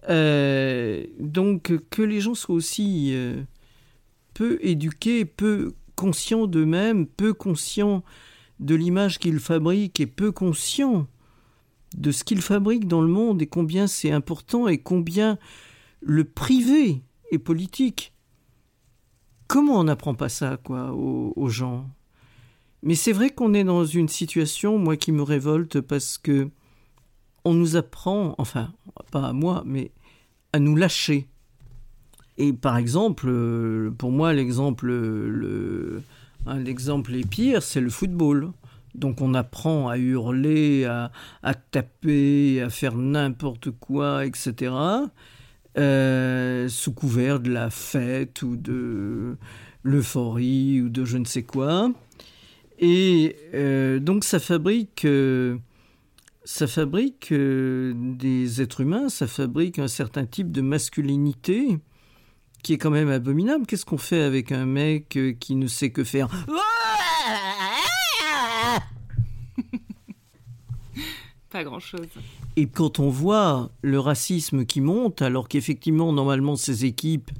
[0.08, 3.42] Euh, donc que les gens soient aussi euh,
[4.34, 8.04] peu éduqués, peu conscients d'eux-mêmes, peu conscients
[8.60, 11.06] de l'image qu'ils fabriquent et peu conscients
[11.96, 15.38] de ce qu'ils fabriquent dans le monde et combien c'est important et combien
[16.00, 18.12] le privé est politique.
[19.46, 21.88] Comment on n'apprend pas ça quoi aux, gens?
[22.82, 26.50] Mais c'est vrai qu'on est dans une situation moi qui me révolte parce que
[27.44, 28.72] on nous apprend, enfin,
[29.10, 29.90] pas à moi, mais
[30.52, 31.28] à nous lâcher.
[32.36, 36.02] Et par exemple, euh, pour moi, l'exemple le,
[36.56, 38.52] l'exemple les pire, c'est le football.
[38.94, 44.72] Donc on apprend à hurler, à, taper, à faire n'importe quoi, etc.
[45.76, 49.36] Euh, sous couvert de la fête ou de
[49.82, 51.90] l'euphorie ou de je ne sais quoi.
[52.78, 55.06] Et euh, donc ça fabrique
[56.48, 61.78] ça fabrique euh, des êtres humains, ça fabrique un certain type de masculinité
[62.62, 63.66] qui est quand même abominable.
[63.66, 66.30] Qu'est-ce qu'on fait avec un mec euh, qui ne sait que faire?
[71.50, 72.06] Pas grand-chose.
[72.56, 77.30] Et quand on voit le racisme qui monte, alors qu'effectivement, normalement, ces équipes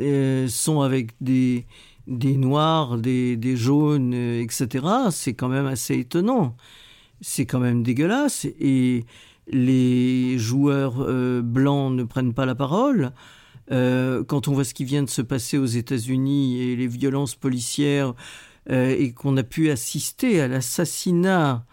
[0.00, 1.66] euh, sont avec des,
[2.06, 6.56] noirs, des, jaunes, etc., c'est quand même assez étonnant
[7.20, 9.04] c'est quand même dégueulasse et
[9.48, 13.12] les joueurs euh, blancs ne prennent pas la parole.
[13.72, 17.34] Euh, quand on voit ce qui vient de se passer aux États-Unis et les violences
[17.34, 18.14] policières
[18.70, 21.64] euh, et qu'on a pu assister à l'assassinat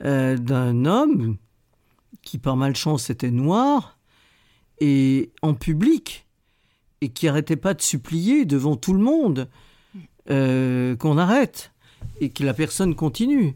[0.00, 1.36] d'un homme
[2.22, 3.98] qui par malchance était noir
[4.80, 6.26] et en public
[7.00, 9.48] et qui arrêtait pas de supplier devant tout le monde
[10.26, 11.72] qu'on arrête
[12.20, 13.54] et que la personne continue.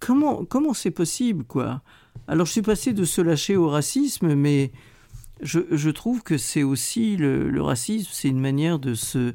[0.00, 1.82] Comment comment c'est possible quoi?
[2.26, 4.72] Alors je suis passé de se lâcher au racisme, mais
[5.42, 9.34] je, je trouve que c'est aussi le, le racisme, c'est une manière de se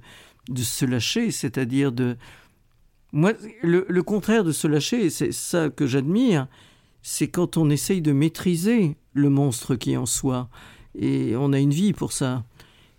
[0.49, 2.17] de se lâcher, c'est-à-dire de
[3.15, 3.31] moi
[3.63, 6.47] le, contraire de se lâcher, c'est ça que j'admire,
[7.01, 10.49] c'est quand on essaye de maîtriser le monstre qui est en soi,
[10.99, 12.43] et on a une vie pour ça.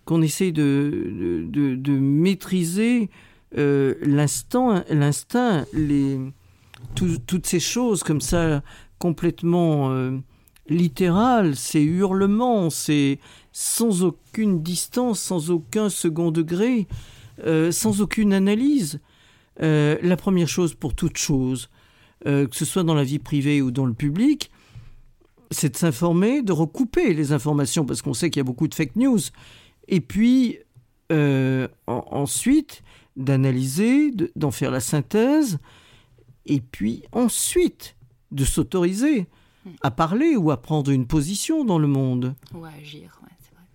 [0.05, 3.11] qu'on essaye de, de, maîtriser
[3.57, 6.17] euh, l'instinct, les,
[6.95, 8.63] toutes ces choses comme ça
[8.97, 10.17] complètement euh,
[10.67, 12.69] littérales, ces hurlements,
[13.51, 16.87] sans aucune distance, sans aucun second degré,
[17.45, 18.99] euh, sans aucune analyse.
[19.59, 21.69] La première chose pour toute chose,
[22.25, 24.51] que ce soit dans la vie privée ou dans le public,
[25.51, 28.75] c'est de s'informer, de recouper les informations, parce qu'on sait qu'il y a beaucoup de
[28.75, 29.19] fake news.
[29.87, 30.59] Et puis,
[31.11, 32.83] euh, ensuite,
[33.15, 35.57] d'analyser, d'en faire la synthèse,
[36.45, 37.95] et puis ensuite,
[38.31, 39.27] de s'autoriser
[39.81, 42.35] à parler ou à prendre une position dans le monde.
[42.53, 43.65] Ou à agir, ouais, c'est vrai.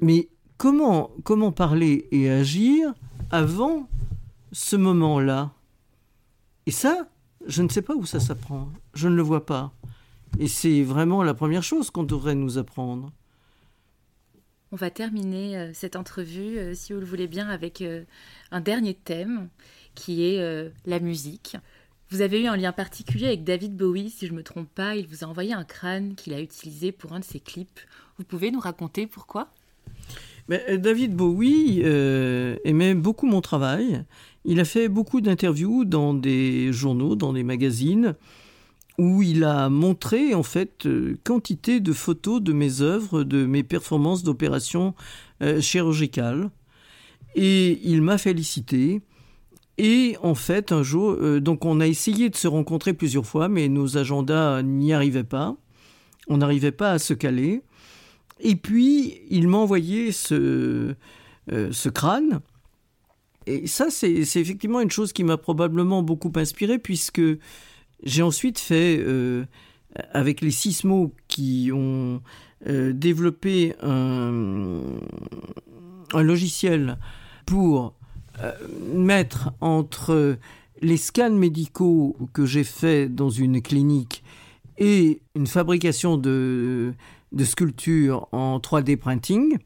[0.00, 2.94] Mais comment, comment parler et agir
[3.30, 3.88] avant
[4.56, 5.52] ce moment-là
[6.64, 7.08] Et ça,
[7.46, 8.70] je ne sais pas où ça s'apprend.
[8.94, 9.70] Je ne le vois pas.
[10.38, 13.12] Et c'est vraiment la première chose qu'on devrait nous apprendre.
[14.72, 18.04] On va terminer euh, cette entrevue, euh, si vous le voulez bien, avec euh,
[18.50, 19.50] un dernier thème
[19.94, 21.56] qui est la musique.
[22.10, 24.94] Vous avez eu un lien particulier avec David Bowie, si je ne me trompe pas.
[24.96, 27.80] Il vous a envoyé un crâne qu'il a utilisé pour un de ses clips.
[28.18, 29.48] Vous pouvez nous raconter pourquoi?
[30.48, 34.04] Mais David Bowie aimait beaucoup mon travail.
[34.48, 38.14] Il a fait beaucoup d'interviews dans des journaux, dans des magazines
[38.96, 43.64] où il a montré en fait euh, quantité de photos de mes œuvres, de mes
[43.64, 44.94] performances d'opérations
[45.42, 46.50] euh, chirurgicales.
[47.34, 49.02] Et il m'a félicité.
[49.78, 53.48] Et en fait, un jour, euh, donc on a essayé de se rencontrer plusieurs fois,
[53.48, 55.56] mais nos agendas n'y arrivaient pas.
[56.28, 57.62] On n'arrivait pas à se caler.
[58.38, 60.94] Et puis, il m'a envoyé ce,
[61.48, 62.40] ce crâne.
[63.46, 67.22] Et ça, c'est effectivement une chose qui m'a probablement beaucoup inspiré, puisque
[68.02, 69.44] j'ai ensuite fait, euh,
[70.12, 72.20] avec les sismos qui ont
[72.66, 74.80] euh, développé un,
[76.14, 76.98] logiciel
[77.44, 77.94] pour
[78.42, 78.52] euh,
[78.94, 80.38] mettre entre
[80.82, 84.24] les scans médicaux que j'ai faits dans une clinique
[84.78, 86.94] et une fabrication de
[87.44, 89.58] sculptures en 3D printing.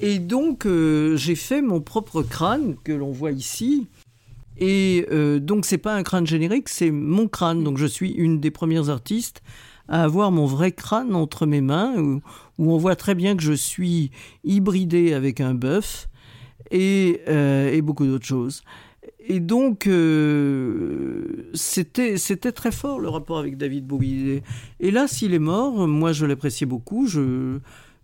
[0.00, 3.88] Et donc, j'ai fait mon propre crâne que l'on voit ici,
[4.58, 7.62] et euh, donc c'est pas un crâne générique, c'est mon crâne.
[7.62, 9.42] Donc je suis une des premières artistes
[9.88, 12.20] à avoir mon vrai crâne entre mes mains, où,
[12.58, 14.10] on voit très bien que je suis
[14.44, 16.08] hybridé avec un bœuf
[16.70, 18.64] et, euh, beaucoup d'autres choses.
[19.28, 24.42] Et donc, euh, c'était très fort le rapport avec David Bowie.
[24.80, 27.06] Et, là, s'il est mort, moi je l'appréciais beaucoup.
[27.06, 27.58] Je,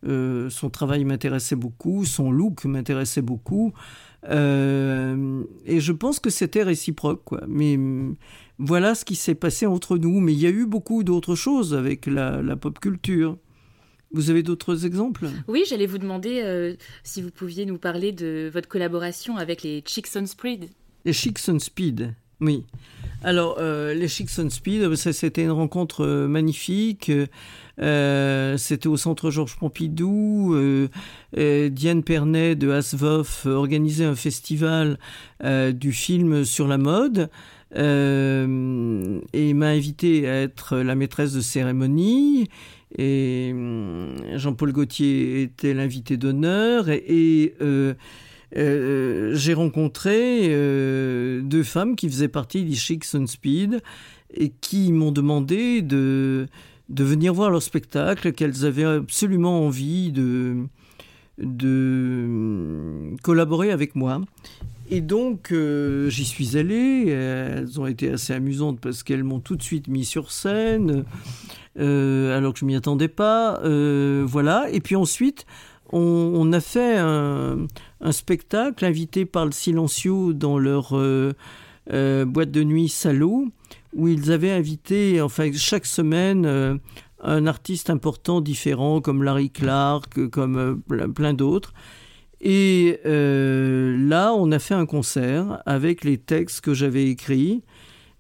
[0.04, 3.72] son travail m'intéressait beaucoup, son look m'intéressait beaucoup.
[4.28, 7.42] Euh, et je pense que c'était réciproque, quoi.
[7.48, 8.16] Mais mm,
[8.58, 10.20] voilà ce qui s'est passé entre nous.
[10.20, 13.36] Mais il y a eu beaucoup d'autres choses avec la, pop culture.
[14.12, 15.26] Vous avez d'autres exemples?
[15.48, 19.82] Oui, j'allais vous demander euh, si vous pouviez nous parler de votre collaboration avec les
[19.86, 20.68] Chicks on Speed.
[21.04, 22.64] Les Chicks on Speed, oui.
[23.24, 27.10] Alors, euh, les Chicks on Speed, c'était une rencontre magnifique.
[27.80, 30.54] Euh, c'était au centre Georges Pompidou.
[30.54, 30.88] Euh,
[31.38, 34.98] euh, Diane Pernet de Asvoff organisait un festival
[35.72, 37.28] du film sur la mode.
[37.74, 42.48] et m'a invité à être la maîtresse de cérémonie.
[42.96, 43.54] Et
[44.34, 46.88] Jean-Paul Gaultier était l'invité d'honneur.
[46.88, 47.54] Et,
[48.54, 50.48] j'ai rencontré
[51.42, 53.82] deux femmes qui faisaient partie des Chicks on Speed
[54.34, 56.46] et qui m'ont demandé de
[56.92, 60.66] de venir voir leur spectacle, qu'elles avaient absolument envie de,
[61.38, 64.20] de collaborer avec moi.
[64.90, 67.08] Et donc, euh, j'y suis allé.
[67.08, 71.04] Elles ont été assez amusantes parce qu'elles m'ont tout de suite mis sur scène,
[71.78, 73.58] euh, alors que je m'y attendais pas.
[73.64, 74.68] Euh, voilà.
[74.70, 75.46] Et puis ensuite,
[75.94, 77.66] on, a fait un,
[78.10, 83.48] spectacle invité par le Silencio dans leur boîte de nuit Salaud
[83.94, 86.76] où ils avaient invité, enfin chaque semaine, euh,
[87.20, 91.72] un artiste important différent, comme Larry Clark, comme euh, plein d'autres.
[92.40, 97.62] Et euh, là, on a fait un concert avec les textes que j'avais écrits.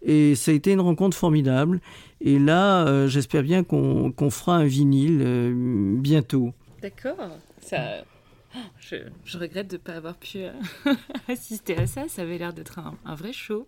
[0.02, 1.80] Et ça a été une rencontre formidable.
[2.20, 5.52] Et là, j'espère bien qu'on fera un vinyle
[5.98, 6.52] bientôt.
[6.80, 7.16] D'accord.
[7.60, 8.04] Ça...
[8.80, 10.40] Je, regrette de ne pas avoir pu
[11.28, 12.08] assister à ça.
[12.08, 13.64] Ça avait l'air d'être un vrai show.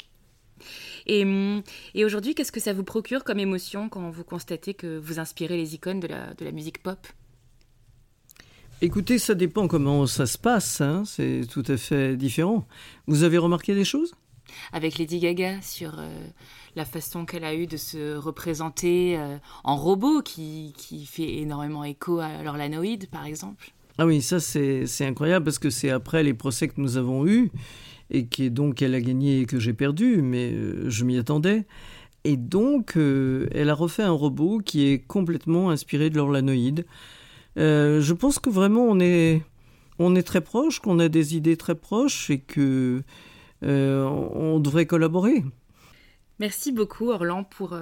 [1.07, 1.25] Et,
[1.95, 5.57] et aujourd'hui, qu'est-ce que ça vous procure comme émotion quand vous constatez que vous inspirez
[5.57, 6.99] les icônes de la, de la musique pop?
[8.81, 11.05] Écoutez, ça dépend comment ça se passe, hein.
[11.07, 12.67] c'est tout à fait différent.
[13.07, 14.15] Vous avez remarqué des choses?
[14.73, 16.09] Avec Lady Gaga sur euh,
[16.77, 21.85] la façon qu'elle a eue de se représenter euh, en robot qui, qui, fait énormément
[21.85, 23.73] écho à l'orlanoïde, par exemple.
[23.97, 27.53] Ah oui, ça c'est incroyable parce que c'est après les procès que nous avons eus
[28.11, 31.67] et qui donc elle a gagné et que j'ai perdu, mais euh, je m'y attendais.
[32.25, 36.87] Et donc, euh, elle a refait un robot qui est complètement inspiré de l'orlanoïde.
[37.59, 39.43] Euh, je pense que vraiment on est,
[39.99, 43.03] on est très proche, qu'on a des idées très proches et que
[43.63, 45.43] on devrait collaborer.
[46.39, 47.75] Merci beaucoup Orlan pour,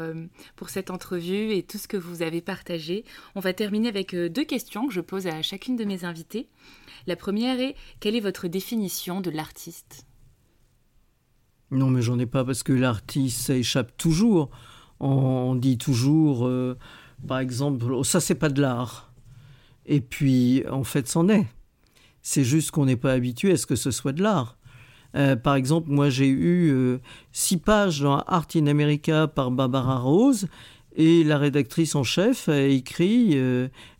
[0.54, 3.04] pour cette entrevue et tout ce que vous avez partagé.
[3.34, 6.46] On va terminer avec deux questions que je pose à chacune de mes invités.
[7.08, 10.06] La première est quelle est votre définition de l'artiste?
[11.72, 14.50] Non, mais j'en ai pas parce que l'artiste, échappe toujours.
[15.00, 16.76] On dit toujours, euh,
[17.26, 19.10] par exemple, oh, ça c'est pas de l'art.
[19.86, 21.46] Et puis, en fait, c'en est.
[22.20, 24.58] C'est juste qu'on n'est pas habitué à ce que ce soit de l'art.
[25.16, 26.98] Euh, par exemple, moi j'ai eu euh,
[27.32, 30.48] six pages dans Art in America par Barbara Rose
[30.94, 33.34] et la rédactrice en chef a écrit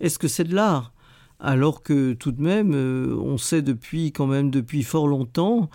[0.00, 0.92] Est-ce que c'est de l'art?
[1.40, 5.68] Alors que tout de même, on sait depuis quand même depuis fort longtemps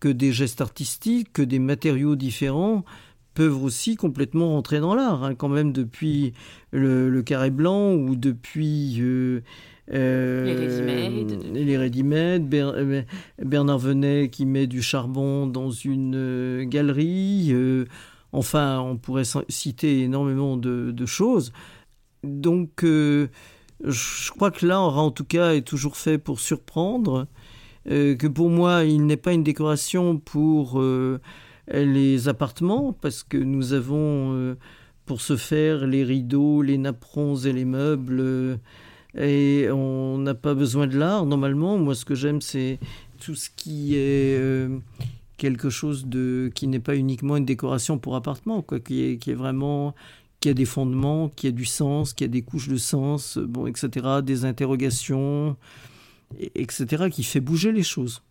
[0.00, 2.84] que des gestes artistiques, que des matériaux différents
[3.38, 6.32] peuvent aussi complètement rentrer dans l'art, hein, quand même depuis
[6.72, 9.42] le, carré blanc ou depuis euh,
[9.94, 11.24] euh,
[11.54, 13.02] les ready-made, euh,
[13.40, 17.54] Bernard Venet qui met du charbon dans une galerie,
[18.32, 21.52] enfin on pourrait citer énormément de, de choses.
[22.24, 27.28] Donc je crois que l'art en tout cas est toujours fait pour surprendre
[27.90, 31.20] euh, que pour moi, il n'est pas une décoration pour euh,
[31.72, 34.56] les appartements, parce que nous avons euh,
[35.06, 38.58] pour ce faire les rideaux, les napperons et les meubles,
[39.16, 41.78] et on n'a pas besoin de l'art normalement.
[41.78, 42.78] Moi, ce que j'aime, c'est
[43.20, 44.38] tout ce qui est
[45.38, 49.34] quelque chose de qui n'est pas uniquement une décoration pour appartement, quoi, qui qui est
[49.34, 49.94] vraiment
[50.40, 53.66] qui a des fondements, qui a du sens, qui a des couches de sens, bon,
[53.66, 55.56] etc., des interrogations,
[56.54, 58.22] etc., qui fait bouger les choses.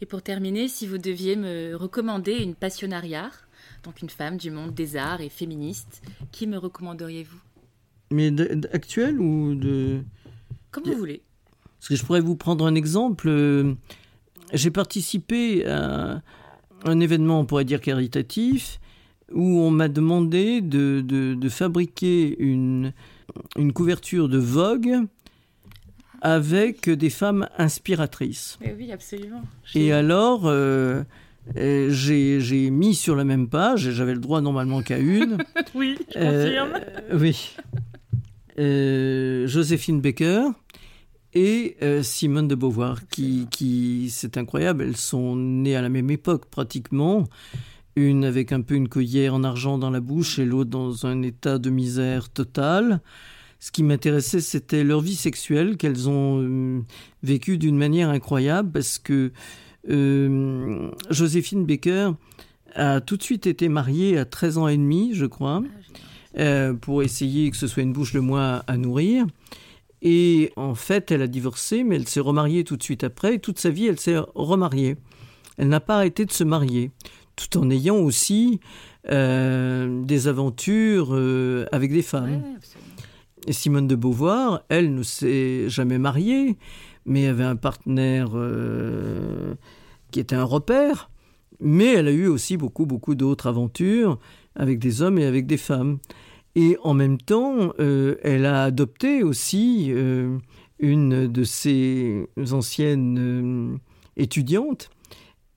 [0.00, 3.30] Et pour terminer, si vous deviez me recommander une passionnariat,
[3.84, 7.38] donc une femme du monde des arts et féministe, qui me recommanderiez-vous?
[8.10, 8.30] Mais
[8.72, 10.02] actuelle ou de...
[10.70, 11.22] Comme vous voulez.
[11.78, 13.28] Parce que je pourrais vous prendre un exemple.
[13.28, 13.74] Euh,
[14.52, 16.22] j'ai participé à
[16.84, 18.80] un événement, on pourrait dire caritatif,
[19.32, 22.92] où on m'a demandé de, de, fabriquer une,
[23.56, 25.06] une couverture de Vogue
[26.22, 28.58] avec des femmes inspiratrices.
[28.78, 29.42] oui, absolument.
[29.74, 31.02] Et alors, euh,
[31.56, 35.38] euh, j'ai mis sur la même page, j'avais le droit normalement qu'à une.
[35.74, 36.80] oui, je confirme.
[37.10, 37.56] Euh, oui.
[39.48, 40.50] Joséphine Baker
[41.34, 46.46] et Simone de Beauvoir, qui, qui c'est incroyable, elles sont nées à la même époque
[46.46, 47.24] pratiquement,
[47.96, 51.22] une avec un peu une cuillère en argent dans la bouche et l'autre dans un
[51.22, 53.00] état de misère totale.
[53.62, 56.80] Ce qui m'intéressait, c'était leur vie sexuelle qu'elles ont euh,
[57.22, 59.30] vécue d'une manière incroyable parce que
[59.88, 62.10] euh, Joséphine Baker
[62.74, 66.74] a tout de suite été mariée à 13 ans et demi, je crois, ah, euh,
[66.74, 69.26] pour essayer que ce soit une bouche de moi à nourrir.
[70.02, 73.36] Et en fait, elle a divorcé, mais elle s'est remariée tout de suite après.
[73.36, 74.96] Et toute sa vie, elle s'est remariée.
[75.56, 76.90] Elle n'a pas arrêté de se marier,
[77.36, 78.58] tout en ayant aussi
[79.08, 81.14] des aventures
[81.70, 82.42] avec des femmes.
[83.46, 86.56] Et Simone de Beauvoir, elle ne s'est jamais mariée,
[87.06, 89.54] mais avait un partenaire euh,
[90.12, 91.10] qui était un repère.
[91.60, 94.18] Mais elle a eu aussi beaucoup, beaucoup d'autres aventures
[94.54, 95.98] avec des hommes et avec des femmes.
[96.54, 100.38] Et en même temps, euh, elle a adopté aussi euh,
[100.78, 103.78] une de ses anciennes
[104.16, 104.90] étudiantes.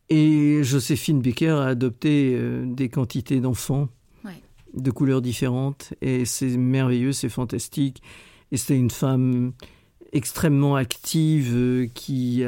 [0.09, 3.89] Et Joséphine Becker a adopté des quantités d'enfants
[4.76, 8.01] de couleurs différentes et c'est merveilleux, c'est fantastique.
[8.51, 9.53] Et c'est une femme
[10.13, 12.43] extrêmement active euh, qui,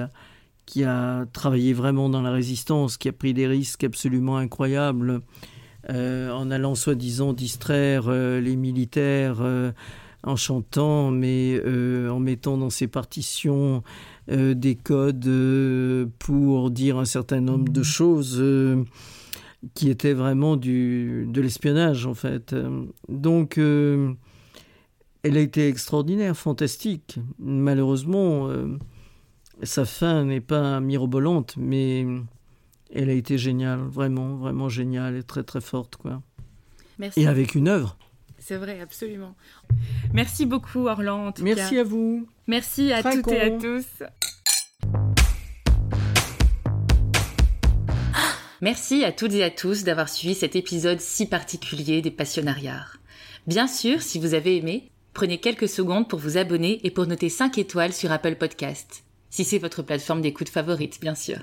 [0.65, 5.21] qui a travaillé vraiment dans la résistance, qui a pris des risques absolument incroyables
[5.89, 9.41] euh, en allant soi-disant distraire euh, les militaires
[10.23, 11.61] en chantant, mais
[12.09, 13.83] en mettant dans ses partitions
[14.29, 18.43] des codes pour dire un certain nombre de choses
[19.73, 22.55] qui était vraiment du, de l'espionnage en fait.
[23.09, 24.13] Donc euh,
[25.23, 27.19] elle a été extraordinaire, fantastique.
[27.39, 28.77] Malheureusement, euh,
[29.63, 32.05] sa fin n'est pas mirobolante, mais
[32.93, 36.21] elle a été géniale, vraiment, vraiment géniale et très très forte quoi.
[36.99, 37.21] Merci.
[37.21, 37.97] Et avec une œuvre.
[38.39, 39.35] C'est vrai, absolument.
[40.13, 41.33] Merci beaucoup Orlan.
[41.41, 42.27] Merci à vous.
[42.47, 44.03] Merci à toutes et à tous.
[48.61, 52.87] Merci à toutes et à tous d'avoir suivi cet épisode si particulier des Passionnariats.
[53.45, 57.29] Bien sûr, si vous avez aimé, prenez quelques secondes pour vous abonner et pour noter
[57.29, 59.03] 5 étoiles sur Apple Podcast.
[59.29, 61.37] Si c'est votre plateforme d'écoute favorite, bien sûr.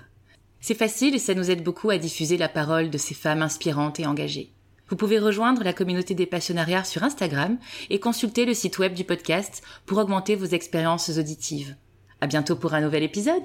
[0.61, 4.01] C'est facile et ça nous aide beaucoup à diffuser la parole de ces femmes inspirantes
[4.01, 4.51] et engagées.
[4.89, 7.59] Vous pouvez rejoindre la communauté des passionnariats sur Instagram
[7.91, 11.77] et consulter le site web du podcast pour augmenter vos expériences auditives.
[12.21, 13.45] À bientôt pour un nouvel épisode!